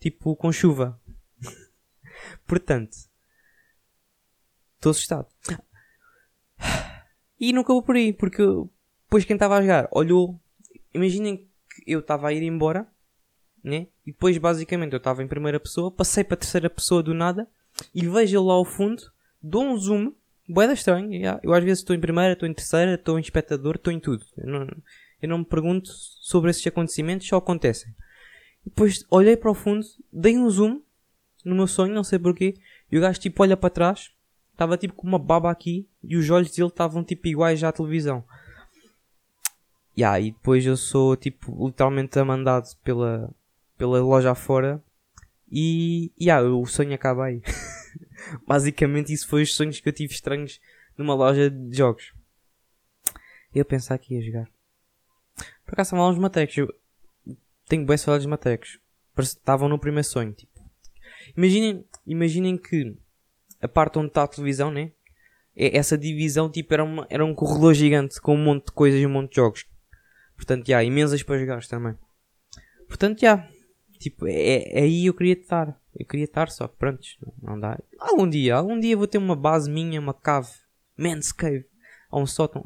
tipo 0.00 0.34
com 0.34 0.50
chuva. 0.50 0.98
Portanto, 2.46 2.96
estou 4.76 4.90
assustado. 4.90 5.26
E 7.38 7.52
não 7.52 7.62
acabou 7.62 7.82
por 7.82 7.96
aí, 7.96 8.12
porque 8.12 8.42
depois 9.04 9.24
quem 9.24 9.34
estava 9.34 9.58
a 9.58 9.60
jogar 9.60 9.88
olhou. 9.92 10.40
Imaginem 10.94 11.36
que 11.36 11.82
eu 11.86 12.00
estava 12.00 12.28
a 12.28 12.32
ir 12.32 12.42
embora, 12.42 12.86
né? 13.62 13.88
E 14.06 14.12
depois 14.12 14.36
basicamente 14.38 14.92
eu 14.92 14.98
estava 14.98 15.22
em 15.22 15.28
primeira 15.28 15.60
pessoa, 15.60 15.90
passei 15.90 16.24
para 16.24 16.34
a 16.34 16.38
terceira 16.38 16.70
pessoa 16.70 17.02
do 17.02 17.14
nada 17.14 17.48
e 17.94 18.06
vejo 18.06 18.38
ele 18.38 18.46
lá 18.46 18.54
ao 18.54 18.64
fundo, 18.64 19.02
dou 19.42 19.64
um 19.64 19.76
zoom, 19.76 20.12
boeda 20.48 20.72
estranho. 20.72 21.12
yeah. 21.12 21.40
Eu 21.42 21.52
às 21.52 21.64
vezes 21.64 21.78
estou 21.80 21.94
em 21.96 22.00
primeira, 22.00 22.34
estou 22.34 22.48
em 22.48 22.54
terceira, 22.54 22.94
estou 22.94 23.18
em 23.18 23.22
espectador, 23.22 23.76
estou 23.76 23.92
em 23.92 24.00
tudo. 24.00 24.24
Não, 24.36 24.66
eu 25.22 25.28
não 25.28 25.38
me 25.38 25.44
pergunto 25.44 25.88
sobre 25.88 26.50
esses 26.50 26.66
acontecimentos, 26.66 27.28
só 27.28 27.36
acontecem. 27.36 27.94
Depois 28.64 29.04
olhei 29.08 29.36
para 29.36 29.50
o 29.50 29.54
fundo, 29.54 29.86
dei 30.12 30.36
um 30.36 30.50
zoom 30.50 30.82
no 31.44 31.54
meu 31.54 31.66
sonho, 31.66 31.94
não 31.94 32.04
sei 32.04 32.18
porquê, 32.18 32.54
e 32.90 32.98
o 32.98 33.00
gajo 33.00 33.20
tipo 33.20 33.42
olha 33.42 33.56
para 33.56 33.70
trás, 33.70 34.12
estava 34.52 34.76
tipo 34.76 34.94
com 34.94 35.06
uma 35.06 35.18
baba 35.18 35.50
aqui 35.50 35.88
e 36.02 36.16
os 36.16 36.28
olhos 36.28 36.50
dele 36.50 36.68
estavam 36.68 37.04
tipo 37.04 37.26
iguais 37.28 37.62
à 37.64 37.72
televisão. 37.72 38.24
Yeah, 39.96 40.20
e 40.20 40.32
depois 40.32 40.64
eu 40.64 40.76
sou 40.76 41.16
tipo 41.16 41.66
literalmente 41.66 42.18
amandado 42.18 42.66
pela, 42.82 43.30
pela 43.76 44.00
loja 44.00 44.30
afora 44.30 44.82
e 45.50 46.10
yeah, 46.20 46.46
o 46.48 46.64
sonho 46.66 46.94
acaba 46.94 47.26
aí. 47.26 47.42
Basicamente 48.46 49.12
isso 49.12 49.28
foi 49.28 49.42
os 49.42 49.54
sonhos 49.54 49.80
que 49.80 49.88
eu 49.88 49.92
tive 49.92 50.14
estranhos 50.14 50.60
numa 50.96 51.14
loja 51.14 51.50
de 51.50 51.76
jogos. 51.76 52.12
Eu 53.54 53.64
pensar 53.64 53.98
que 53.98 54.14
ia 54.14 54.22
jogar. 54.22 54.48
Por 55.72 55.76
acaso 55.76 55.88
estavam 55.88 56.04
lá 56.04 56.12
uns 56.12 56.18
matecos. 56.18 56.58
Eu 56.58 56.68
tenho 57.66 57.86
bem 57.86 57.96
saudades 57.96 58.26
de 58.26 58.28
matecos. 58.28 58.78
Estavam 59.18 59.70
no 59.70 59.78
primeiro 59.78 60.06
sonho. 60.06 60.30
Tipo. 60.34 60.60
Imaginem, 61.34 61.82
imaginem 62.06 62.58
que 62.58 62.94
a 63.58 63.66
parte 63.66 63.98
onde 63.98 64.08
está 64.08 64.22
a 64.24 64.28
televisão, 64.28 64.70
né? 64.70 64.92
É- 65.56 65.78
Essa 65.78 65.96
divisão 65.96 66.50
tipo, 66.50 66.74
era, 66.74 66.84
uma, 66.84 67.06
era 67.08 67.24
um 67.24 67.34
corredor 67.34 67.72
gigante 67.72 68.20
com 68.20 68.34
um 68.34 68.44
monte 68.44 68.66
de 68.66 68.72
coisas 68.72 69.00
e 69.00 69.06
um 69.06 69.08
monte 69.08 69.30
de 69.30 69.36
jogos. 69.36 69.64
Portanto, 70.36 70.66
já, 70.66 70.84
imensas 70.84 71.22
para 71.22 71.38
jogar 71.38 71.64
também. 71.64 71.94
Portanto, 72.86 73.22
já, 73.22 73.48
tipo, 73.98 74.26
é, 74.26 74.78
é 74.78 74.82
aí 74.82 75.06
eu 75.06 75.14
queria 75.14 75.32
estar. 75.32 75.80
Eu 75.98 76.04
queria 76.04 76.26
estar, 76.26 76.50
só 76.50 76.68
pronto, 76.68 77.00
não 77.40 77.58
dá. 77.58 77.80
Algum 77.98 78.28
dia, 78.28 78.56
algum 78.56 78.78
dia 78.78 78.94
vou 78.94 79.06
ter 79.06 79.16
uma 79.16 79.34
base 79.34 79.70
minha, 79.70 79.98
uma 79.98 80.12
cave, 80.12 80.50
man's 80.98 81.32
cave, 81.32 81.64
ou 82.10 82.20
um 82.20 82.26
sótão. 82.26 82.62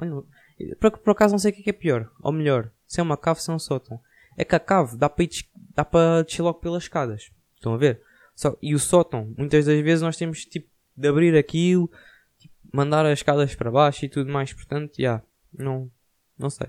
Por, 0.80 0.98
por 0.98 1.10
acaso 1.12 1.34
não 1.34 1.38
sei 1.38 1.52
o 1.52 1.54
que 1.54 1.60
é, 1.60 1.64
que 1.64 1.70
é 1.70 1.72
pior, 1.72 2.10
ou 2.20 2.32
melhor, 2.32 2.72
se 2.86 3.00
é 3.00 3.02
uma 3.02 3.16
cave, 3.16 3.40
se 3.40 3.50
é 3.50 3.54
um 3.54 3.58
sótão. 3.58 4.00
É 4.36 4.44
que 4.44 4.54
a 4.54 4.60
cave 4.60 4.96
dá 4.96 5.08
para, 5.08 5.24
ir 5.24 5.30
dá 5.74 5.84
para 5.84 6.22
descer 6.22 6.42
logo 6.42 6.60
pelas 6.60 6.84
escadas. 6.84 7.30
Estão 7.54 7.74
a 7.74 7.76
ver? 7.76 8.02
Só, 8.34 8.56
e 8.60 8.74
o 8.74 8.78
sótão, 8.78 9.34
muitas 9.36 9.64
das 9.64 9.80
vezes 9.80 10.02
nós 10.02 10.16
temos 10.16 10.44
tipo 10.44 10.68
de 10.96 11.08
abrir 11.08 11.36
aquilo, 11.36 11.90
tipo, 12.38 12.54
mandar 12.72 13.06
as 13.06 13.18
escadas 13.18 13.54
para 13.54 13.70
baixo 13.70 14.04
e 14.04 14.08
tudo 14.08 14.30
mais. 14.30 14.52
Portanto, 14.52 14.94
já, 14.98 15.22
não, 15.52 15.90
não 16.38 16.50
sei. 16.50 16.68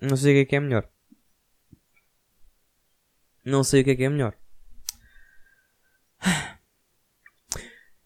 Não 0.00 0.16
sei 0.16 0.32
o 0.32 0.36
que 0.36 0.40
é 0.40 0.44
que 0.44 0.56
é 0.56 0.60
melhor. 0.60 0.88
Não 3.44 3.64
sei 3.64 3.80
o 3.80 3.84
que 3.84 3.90
é 3.90 3.96
que 3.96 4.04
é 4.04 4.08
melhor. 4.08 4.36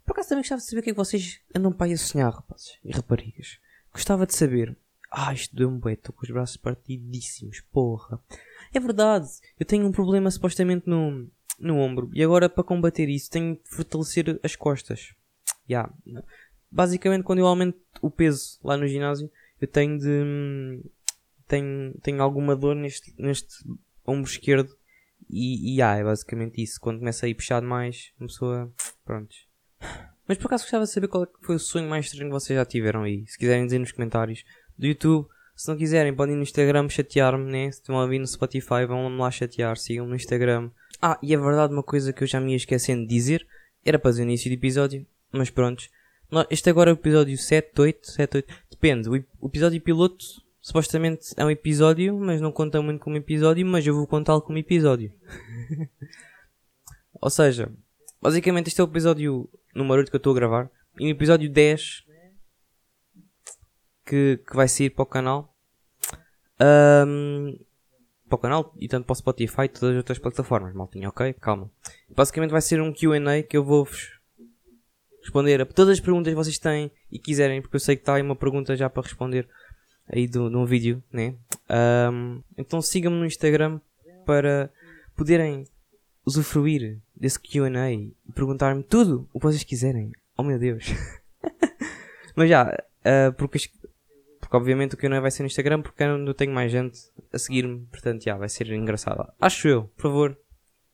Por 0.05 0.13
acaso 0.13 0.29
também 0.31 0.43
gostava 0.43 0.61
de 0.61 0.67
saber 0.67 0.81
o 0.81 0.83
que 0.83 0.91
é 0.91 0.93
que 0.93 0.99
vocês 0.99 1.41
andam 1.55 1.73
para 1.73 1.87
aí 1.87 1.93
a 1.93 1.99
sonhar, 1.99 2.33
rapazes 2.33 2.79
e 2.85 2.93
raparigas. 2.93 3.59
Gostava 3.93 4.27
de 4.27 4.35
saber. 4.35 4.77
Ah, 5.15 5.35
isto 5.35 5.55
deu-me 5.55 5.79
bem, 5.79 5.93
estou 5.93 6.15
com 6.15 6.23
os 6.25 6.31
braços 6.31 6.57
partidíssimos, 6.57 7.61
porra. 7.71 8.19
É 8.73 8.81
verdade, 8.81 9.29
eu 9.61 9.67
tenho 9.67 9.87
um 9.87 9.93
problema 9.93 10.31
supostamente 10.31 10.89
no, 10.89 11.29
no 11.59 11.77
ombro 11.77 12.11
e 12.15 12.23
agora 12.25 12.49
para 12.49 12.65
combater 12.65 13.11
isso 13.11 13.31
tenho 13.31 13.57
de 13.57 13.69
fortalecer 13.69 14.41
as 14.43 14.57
costas. 14.57 15.15
Ya. 15.69 15.93
Basicamente, 16.71 17.25
quando 17.25 17.41
eu 17.41 17.47
aumento 17.47 17.79
o 18.01 18.11
peso 18.11 18.59
lá 18.65 18.75
no 18.77 18.89
ginásio, 18.89 19.31
eu 19.61 19.69
tenho 19.69 19.99
de. 19.99 20.09
hum, 20.09 20.83
Tenho, 21.47 21.93
tenho 22.03 22.23
alguma 22.23 22.57
dor 22.57 22.75
neste, 22.75 23.15
neste 23.19 23.63
ombro 24.07 24.31
esquerdo 24.31 24.75
e, 25.29 25.75
e 25.77 25.83
ah, 25.83 25.97
é 25.97 26.03
basicamente 26.03 26.63
isso. 26.63 26.81
Quando 26.81 27.01
começa 27.01 27.27
a 27.27 27.29
ir 27.29 27.35
puxado 27.35 27.67
mais, 27.67 28.13
uma 28.19 28.27
pessoa. 28.29 28.73
Pronto. 29.05 29.35
Mas 30.27 30.39
por 30.39 30.47
acaso 30.47 30.65
gostava 30.65 30.85
de 30.85 30.91
saber 30.91 31.09
qual 31.09 31.25
é 31.25 31.29
foi 31.43 31.57
o 31.57 31.59
sonho 31.59 31.91
mais 31.91 32.07
estranho 32.07 32.31
que 32.31 32.41
vocês 32.41 32.57
já 32.57 32.65
tiveram 32.65 33.03
aí. 33.03 33.27
Se 33.27 33.37
quiserem 33.37 33.67
dizer 33.67 33.79
nos 33.79 33.93
comentários 33.93 34.45
do 34.79 34.87
YouTube. 34.87 35.27
Se 35.55 35.69
não 35.69 35.77
quiserem, 35.77 36.15
podem 36.15 36.35
ir 36.35 36.37
no 36.39 36.43
Instagram 36.43 36.89
chatear-me, 36.89 37.51
né? 37.51 37.71
Se 37.71 37.79
estão 37.81 37.99
a 37.99 38.03
ouvir 38.03 38.19
no 38.19 38.27
Spotify, 38.27 38.85
vão 38.87 39.17
lá 39.19 39.31
chatear, 39.31 39.77
sigam-me 39.77 40.11
no 40.11 40.17
Instagram. 40.17 40.71
Ah, 41.01 41.19
e 41.23 41.35
é 41.35 41.37
verdade 41.37 41.73
uma 41.73 41.83
coisa 41.83 42.13
que 42.13 42.23
eu 42.25 42.27
já 42.27 42.41
me 42.41 42.51
ia 42.53 42.57
esquecendo 42.57 43.03
de 43.03 43.09
dizer. 43.09 43.47
Era 43.85 43.99
para 43.99 44.13
no 44.13 44.21
início 44.23 44.51
do 44.51 44.55
episódio, 44.55 45.07
mas 45.31 45.51
pronto. 45.51 45.85
Este 46.51 46.71
agora 46.71 46.91
é 46.91 46.95
o 46.95 46.97
episódio 46.97 47.37
7, 47.37 47.79
8, 47.81 48.11
7, 48.11 48.37
8. 48.39 48.55
Depende. 48.71 49.09
O 49.09 49.17
ep- 49.17 49.29
o 49.41 49.47
episódio 49.49 49.81
piloto 49.81 50.25
supostamente 50.61 51.35
é 51.37 51.45
um 51.45 51.51
episódio, 51.51 52.17
mas 52.19 52.41
não 52.41 52.51
conta 52.53 52.81
muito 52.81 53.01
como 53.01 53.17
episódio, 53.17 53.67
mas 53.67 53.87
eu 53.87 53.95
vou 53.95 54.07
contá-lo 54.07 54.41
como 54.41 54.57
episódio. 54.59 55.13
Ou 57.21 57.31
seja, 57.31 57.71
basicamente 58.21 58.69
este 58.69 58.81
é 58.81 58.85
o 58.85 58.87
episódio 58.87 59.49
número 59.75 59.99
8 60.01 60.11
que 60.11 60.17
eu 60.17 60.19
estou 60.19 60.33
a 60.33 60.37
gravar. 60.37 60.71
E 60.99 61.05
no 61.05 61.11
episódio 61.11 61.49
10 61.51 62.05
que, 64.05 64.41
que 64.47 64.57
vai 64.57 64.69
sair 64.69 64.91
para 64.91 65.03
o 65.03 65.07
canal. 65.07 65.55
ahm, 66.59 67.57
para 68.29 68.37
o 68.37 68.39
canal 68.39 68.75
e 68.79 68.89
tanto 68.89 69.05
para 69.05 69.13
o 69.13 69.17
Spotify 69.17 69.65
e 69.65 69.69
todas 69.69 69.91
as 69.91 69.97
outras 69.97 70.19
plataformas, 70.19 70.75
maltinha, 70.75 71.09
ok? 71.09 71.35
Calma. 71.35 71.71
Basicamente 72.09 72.51
vai 72.51 72.63
ser 72.63 72.81
um 72.81 72.93
QA 72.93 73.43
que 73.43 73.57
eu 73.57 73.65
vou-vos 73.65 74.19
responder 75.21 75.61
a 75.61 75.67
todas 75.67 75.93
as 75.93 76.01
perguntas 76.01 76.33
que 76.33 76.37
vocês 76.37 76.59
têm 76.59 76.91
e 77.11 77.19
quiserem, 77.19 77.61
porque 77.61 77.77
eu 77.77 77.81
sei 77.81 77.95
que 77.95 78.03
está 78.03 78.15
aí 78.15 78.23
uma 78.23 78.35
pergunta 78.35 78.75
já 78.75 78.89
para 78.89 79.03
responder 79.03 79.47
aí 80.09 80.27
de, 80.27 80.39
um 80.39 80.65
vídeo, 80.65 81.03
né? 81.13 81.35
Ahm, 81.69 82.41
então 82.57 82.81
sigam-me 82.81 83.19
no 83.19 83.27
Instagram 83.27 83.81
para 84.25 84.71
poderem 85.15 85.65
usufruir 86.25 86.99
desse 87.15 87.39
QA 87.39 87.93
e 87.93 88.15
perguntar-me 88.35 88.83
tudo 88.83 89.29
o 89.33 89.39
que 89.39 89.47
vocês 89.47 89.63
quiserem. 89.63 90.11
Oh 90.39 90.43
meu 90.43 90.59
Deus! 90.59 90.87
Mas 92.35 92.49
já, 92.49 92.75
ah, 93.05 93.33
porque, 93.37 93.59
porque 94.53 94.57
obviamente 94.59 94.95
o 94.95 94.99
QA 94.99 95.19
vai 95.19 95.31
ser 95.31 95.43
no 95.43 95.47
Instagram 95.47 95.81
porque 95.81 96.03
eu 96.03 96.19
não 96.19 96.35
tenho 96.35 96.53
mais 96.53 96.71
gente 96.71 97.01
a 97.33 97.39
seguir-me, 97.39 97.87
portanto 97.87 98.23
já 98.23 98.37
vai 98.37 98.51
ser 98.51 98.71
engraçado. 98.71 99.33
Acho 99.41 99.67
eu, 99.67 99.85
por 99.97 100.03
favor, 100.03 100.39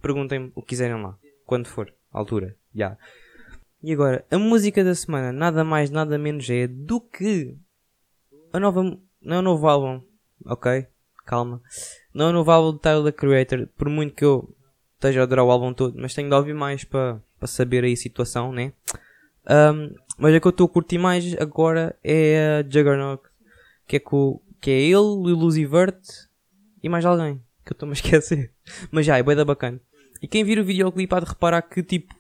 perguntem-me 0.01 0.53
o 0.55 0.63
que 0.63 0.69
quiserem 0.69 1.03
lá, 1.03 1.19
quando 1.45 1.67
for, 1.67 1.93
altura, 2.13 2.55
já. 2.73 2.97
E 3.83 3.93
agora, 3.93 4.25
a 4.31 4.39
música 4.39 4.85
da 4.85 4.95
semana, 4.95 5.33
nada 5.33 5.65
mais, 5.65 5.91
nada 5.91 6.17
menos 6.17 6.49
é 6.49 6.69
do 6.69 7.01
que 7.01 7.57
a 8.53 8.61
nova. 8.61 8.83
Não 9.21 9.37
é 9.37 9.39
o 9.41 9.43
novo 9.43 9.69
álbum, 9.69 10.03
ok? 10.45 10.87
Calma. 11.27 11.61
Não 12.15 12.27
é 12.27 12.29
o 12.31 12.33
novo 12.33 12.53
álbum 12.53 12.73
do 12.73 12.79
Tyler 12.79 13.05
the 13.05 13.13
Creator, 13.13 13.69
por 13.77 13.89
muito 13.89 14.15
que 14.15 14.25
eu 14.25 14.55
esteja 14.95 15.21
a 15.21 15.23
adorar 15.25 15.45
o 15.45 15.51
álbum 15.51 15.75
todo, 15.75 15.99
mas 15.99 16.15
tenho 16.15 16.29
de 16.29 16.35
ouvir 16.35 16.55
mais 16.55 16.85
para 16.85 17.21
para 17.39 17.47
saber 17.47 17.85
aí 17.85 17.93
a 17.93 17.97
situação, 17.97 18.53
né? 18.53 18.73
Um, 19.49 19.95
mas 20.19 20.35
a 20.35 20.41
que 20.41 20.47
eu 20.47 20.51
estou 20.51 20.67
a 20.67 20.69
curtir 20.69 20.99
mais 20.99 21.37
agora 21.41 21.97
é 22.03 22.59
a 22.59 22.63
Juggernaut, 22.63 23.23
que 23.89 23.97
é, 23.97 23.99
com, 23.99 24.41
que 24.61 24.71
é 24.71 24.81
ele, 24.81 24.97
o 24.97 25.49
e 26.83 26.89
mais 26.89 27.05
alguém, 27.05 27.43
que 27.65 27.73
eu 27.73 27.75
estou-me 27.75 27.93
a 27.93 27.95
esquecer. 27.95 28.53
Mas 28.93 29.07
já, 29.07 29.19
é 29.19 29.23
bem 29.23 29.35
da 29.35 29.45
bacana. 29.45 29.81
E 30.23 30.29
quem 30.29 30.45
vir 30.45 30.59
o 30.59 30.65
videoclipe 30.65 31.15
há 31.15 31.21
de 31.21 31.27
reparar 31.27 31.63
que, 31.63 31.83
tipo, 31.83 32.15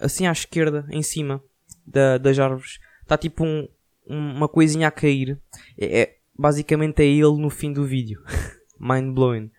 assim 0.00 0.26
à 0.26 0.32
esquerda, 0.32 0.86
em 0.90 1.02
cima 1.02 1.42
da, 1.86 2.18
das 2.18 2.38
árvores, 2.38 2.78
está 3.02 3.18
tipo 3.18 3.44
um, 3.44 3.68
uma 4.06 4.48
coisinha 4.48 4.88
a 4.88 4.90
cair. 4.90 5.38
É, 5.78 6.00
é, 6.00 6.16
basicamente 6.36 7.02
é 7.02 7.06
ele 7.06 7.40
no 7.40 7.50
fim 7.50 7.72
do 7.72 7.84
vídeo. 7.84 8.22
Mind 8.80 9.14
blowing. 9.14 9.50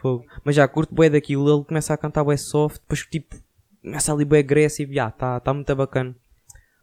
Fogo. 0.00 0.24
Mas 0.44 0.56
já, 0.56 0.66
curto 0.68 0.94
bué 0.94 1.08
daquilo, 1.08 1.48
ele 1.52 1.64
começa 1.64 1.94
a 1.94 1.96
cantar 1.96 2.24
bué 2.24 2.36
soft, 2.36 2.80
depois 2.80 3.00
tipo, 3.06 3.36
começa 3.80 4.12
ali 4.12 4.24
bué 4.24 4.40
agressivo, 4.40 4.92
já, 4.92 5.10
tá, 5.10 5.38
tá 5.40 5.54
muito 5.54 5.74
bacana. 5.74 6.14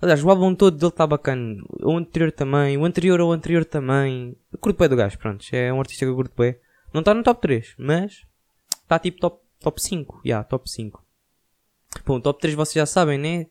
Aliás, 0.02 0.24
o 0.24 0.30
álbum 0.30 0.56
todo 0.56 0.78
dele 0.78 0.90
está 0.90 1.06
bacana. 1.06 1.62
O 1.82 1.98
anterior 1.98 2.32
também, 2.32 2.78
o 2.78 2.86
anterior 2.86 3.20
ao 3.20 3.32
anterior 3.32 3.66
também. 3.66 4.36
Eu 4.52 4.58
curto 4.60 4.78
bué 4.78 4.88
do 4.88 4.96
gajo, 4.96 5.18
pronto. 5.20 5.46
É 5.52 5.74
um 5.74 5.80
artista 5.80 6.06
que 6.06 6.12
eu 6.12 6.16
curto 6.16 6.34
bué. 6.36 6.60
Não 6.94 7.02
está 7.02 7.14
no 7.14 7.22
top 7.22 7.42
3, 7.42 7.76
mas 7.78 8.26
está 8.82 8.98
tipo 8.98 9.20
top, 9.20 9.42
top 9.60 9.82
5. 9.82 10.16
Já, 10.16 10.22
yeah, 10.26 10.44
top 10.44 10.70
5. 10.70 11.04
Bom, 12.06 12.22
top 12.22 12.40
3 12.40 12.56
vocês 12.56 12.76
já 12.76 12.86
sabem, 12.86 13.18
né? 13.18 13.48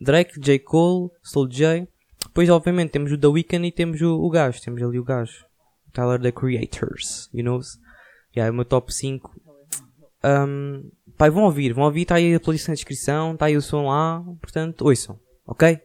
Drake, 0.00 0.40
J. 0.40 0.58
Cole, 0.58 1.10
Soul 1.22 1.48
J. 1.48 1.88
Depois, 2.24 2.48
obviamente, 2.50 2.90
temos 2.90 3.12
o 3.12 3.18
The 3.18 3.26
Weeknd 3.28 3.66
e 3.66 3.72
temos 3.72 4.00
o, 4.00 4.20
o 4.20 4.28
gajo. 4.28 4.60
Temos 4.60 4.82
ali 4.82 4.98
o 4.98 5.04
gajo. 5.04 5.44
Tyler, 5.92 6.20
The 6.20 6.32
Creators. 6.32 7.30
You 7.32 7.44
know? 7.44 7.60
Yeah, 8.36 8.48
é 8.48 8.50
o 8.50 8.54
meu 8.54 8.64
top 8.64 8.92
5. 8.92 9.32
Um, 10.24 10.90
pai, 11.16 11.30
vão 11.30 11.44
ouvir, 11.44 11.72
vão 11.72 11.84
ouvir. 11.84 12.02
Está 12.02 12.16
aí 12.16 12.34
a 12.34 12.40
playlist 12.40 12.68
na 12.68 12.74
descrição. 12.74 13.34
Está 13.34 13.46
aí 13.46 13.56
o 13.56 13.62
som 13.62 13.86
lá. 13.86 14.24
Portanto, 14.40 14.84
ouçam. 14.84 15.18
Ok? 15.48 15.80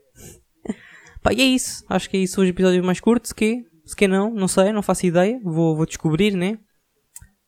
Pá, 1.22 1.32
e 1.32 1.40
é 1.40 1.46
isso. 1.46 1.86
Acho 1.88 2.10
que 2.10 2.18
é 2.18 2.20
isso. 2.20 2.42
Hoje 2.42 2.50
episódio 2.50 2.84
mais 2.84 3.00
curto. 3.00 3.30
Se 3.30 3.34
que, 3.34 3.66
se 3.86 3.96
que 3.96 4.10
não, 4.10 4.30
não 4.30 4.48
sei, 4.50 4.74
não 4.74 4.84
faço 4.84 5.06
ideia. 5.06 5.40
Vou, 5.42 5.74
vou 5.74 5.86
descobrir, 5.86 6.36
né? 6.36 6.60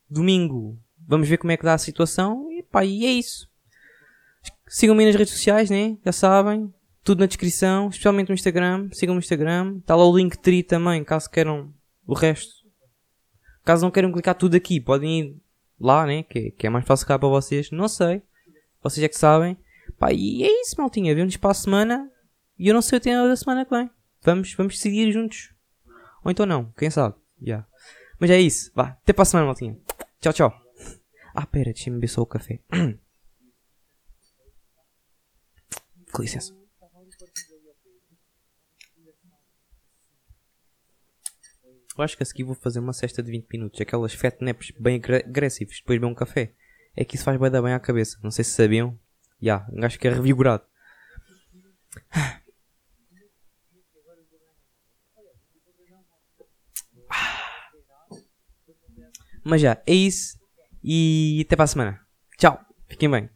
Domingo, 0.09 0.79
vamos 1.05 1.27
ver 1.27 1.37
como 1.37 1.51
é 1.51 1.57
que 1.57 1.65
dá 1.65 1.73
a 1.73 1.77
situação. 1.77 2.49
E 2.53 2.63
pá, 2.63 2.85
e 2.85 3.05
é 3.05 3.11
isso. 3.11 3.49
Sigam-me 4.65 5.05
nas 5.05 5.15
redes 5.15 5.33
sociais, 5.33 5.69
né? 5.69 5.97
Já 6.05 6.13
sabem. 6.13 6.73
Tudo 7.03 7.19
na 7.19 7.25
descrição, 7.25 7.89
especialmente 7.89 8.29
no 8.29 8.33
Instagram. 8.33 8.87
Sigam 8.93 9.13
no 9.13 9.19
Instagram. 9.19 9.79
Está 9.79 9.93
lá 9.93 10.07
o 10.07 10.17
link 10.17 10.37
tri 10.37 10.63
também, 10.63 11.03
caso 11.03 11.29
queiram 11.29 11.73
o 12.07 12.13
resto. 12.13 12.53
Caso 13.65 13.83
não 13.83 13.91
queiram 13.91 14.11
clicar 14.11 14.35
tudo 14.35 14.55
aqui, 14.55 14.79
podem 14.79 15.19
ir 15.19 15.35
lá, 15.77 16.05
né? 16.05 16.23
Que, 16.23 16.51
que 16.51 16.65
é 16.65 16.69
mais 16.69 16.85
fácil 16.85 17.05
cá 17.07 17.19
para 17.19 17.27
vocês. 17.27 17.71
Não 17.71 17.89
sei. 17.89 18.21
Vocês 18.81 19.03
é 19.03 19.09
que 19.09 19.17
sabem. 19.17 19.57
Pá, 19.97 20.11
e 20.11 20.43
é 20.43 20.61
isso, 20.61 20.75
maltinha. 20.77 21.15
Vemos 21.15 21.37
para 21.37 21.51
a 21.51 21.53
semana. 21.53 22.11
E 22.57 22.67
eu 22.67 22.73
não 22.73 22.81
sei 22.81 22.97
o 22.97 23.01
tema 23.01 23.27
da 23.27 23.35
semana 23.35 23.65
que 23.65 23.71
vem. 23.75 23.89
Vamos, 24.23 24.53
vamos 24.53 24.79
seguir 24.79 25.11
juntos. 25.11 25.53
Ou 26.23 26.31
então 26.31 26.45
não, 26.45 26.71
quem 26.77 26.89
sabe. 26.89 27.15
Yeah. 27.41 27.67
Mas 28.19 28.29
é 28.31 28.39
isso. 28.39 28.71
Vá, 28.73 28.97
até 29.01 29.13
para 29.13 29.23
a 29.23 29.25
semana, 29.25 29.47
maltinha. 29.47 29.77
Tchau, 30.19 30.33
tchau. 30.33 30.53
Ah, 31.33 31.45
pera, 31.45 31.65
deixa-me 31.65 31.97
beber 31.97 32.07
só 32.07 32.21
o 32.21 32.25
café. 32.25 32.59
Com 36.11 36.21
licença. 36.21 36.55
Eu 41.97 42.03
acho 42.03 42.17
que 42.17 42.23
a 42.23 42.25
seguir 42.25 42.43
vou 42.43 42.55
fazer 42.55 42.79
uma 42.79 42.93
cesta 42.93 43.21
de 43.21 43.31
20 43.31 43.47
minutos. 43.51 43.79
Aquelas 43.79 44.13
fat 44.13 44.37
naps 44.41 44.71
bem 44.79 44.95
agressivas. 44.95 45.77
Depois 45.77 45.99
beber 45.99 46.11
um 46.11 46.15
café. 46.15 46.53
É 46.95 47.05
que 47.05 47.15
isso 47.15 47.23
faz 47.23 47.39
bem 47.39 47.49
bem 47.49 47.73
à 47.73 47.79
cabeça. 47.79 48.17
Não 48.23 48.31
sei 48.31 48.43
se 48.43 48.51
sabiam. 48.51 48.99
Yeah, 49.41 49.67
um 49.71 49.79
gajo 49.79 49.99
que 49.99 50.07
é 50.07 50.11
revigorado. 50.11 50.63
Mas 59.43 59.61
já, 59.61 59.81
é 59.85 59.93
isso. 59.93 60.39
E 60.83 61.43
até 61.45 61.55
para 61.55 61.65
a 61.65 61.67
semana. 61.67 62.01
Tchau. 62.37 62.59
Fiquem 62.87 63.09
bem. 63.09 63.29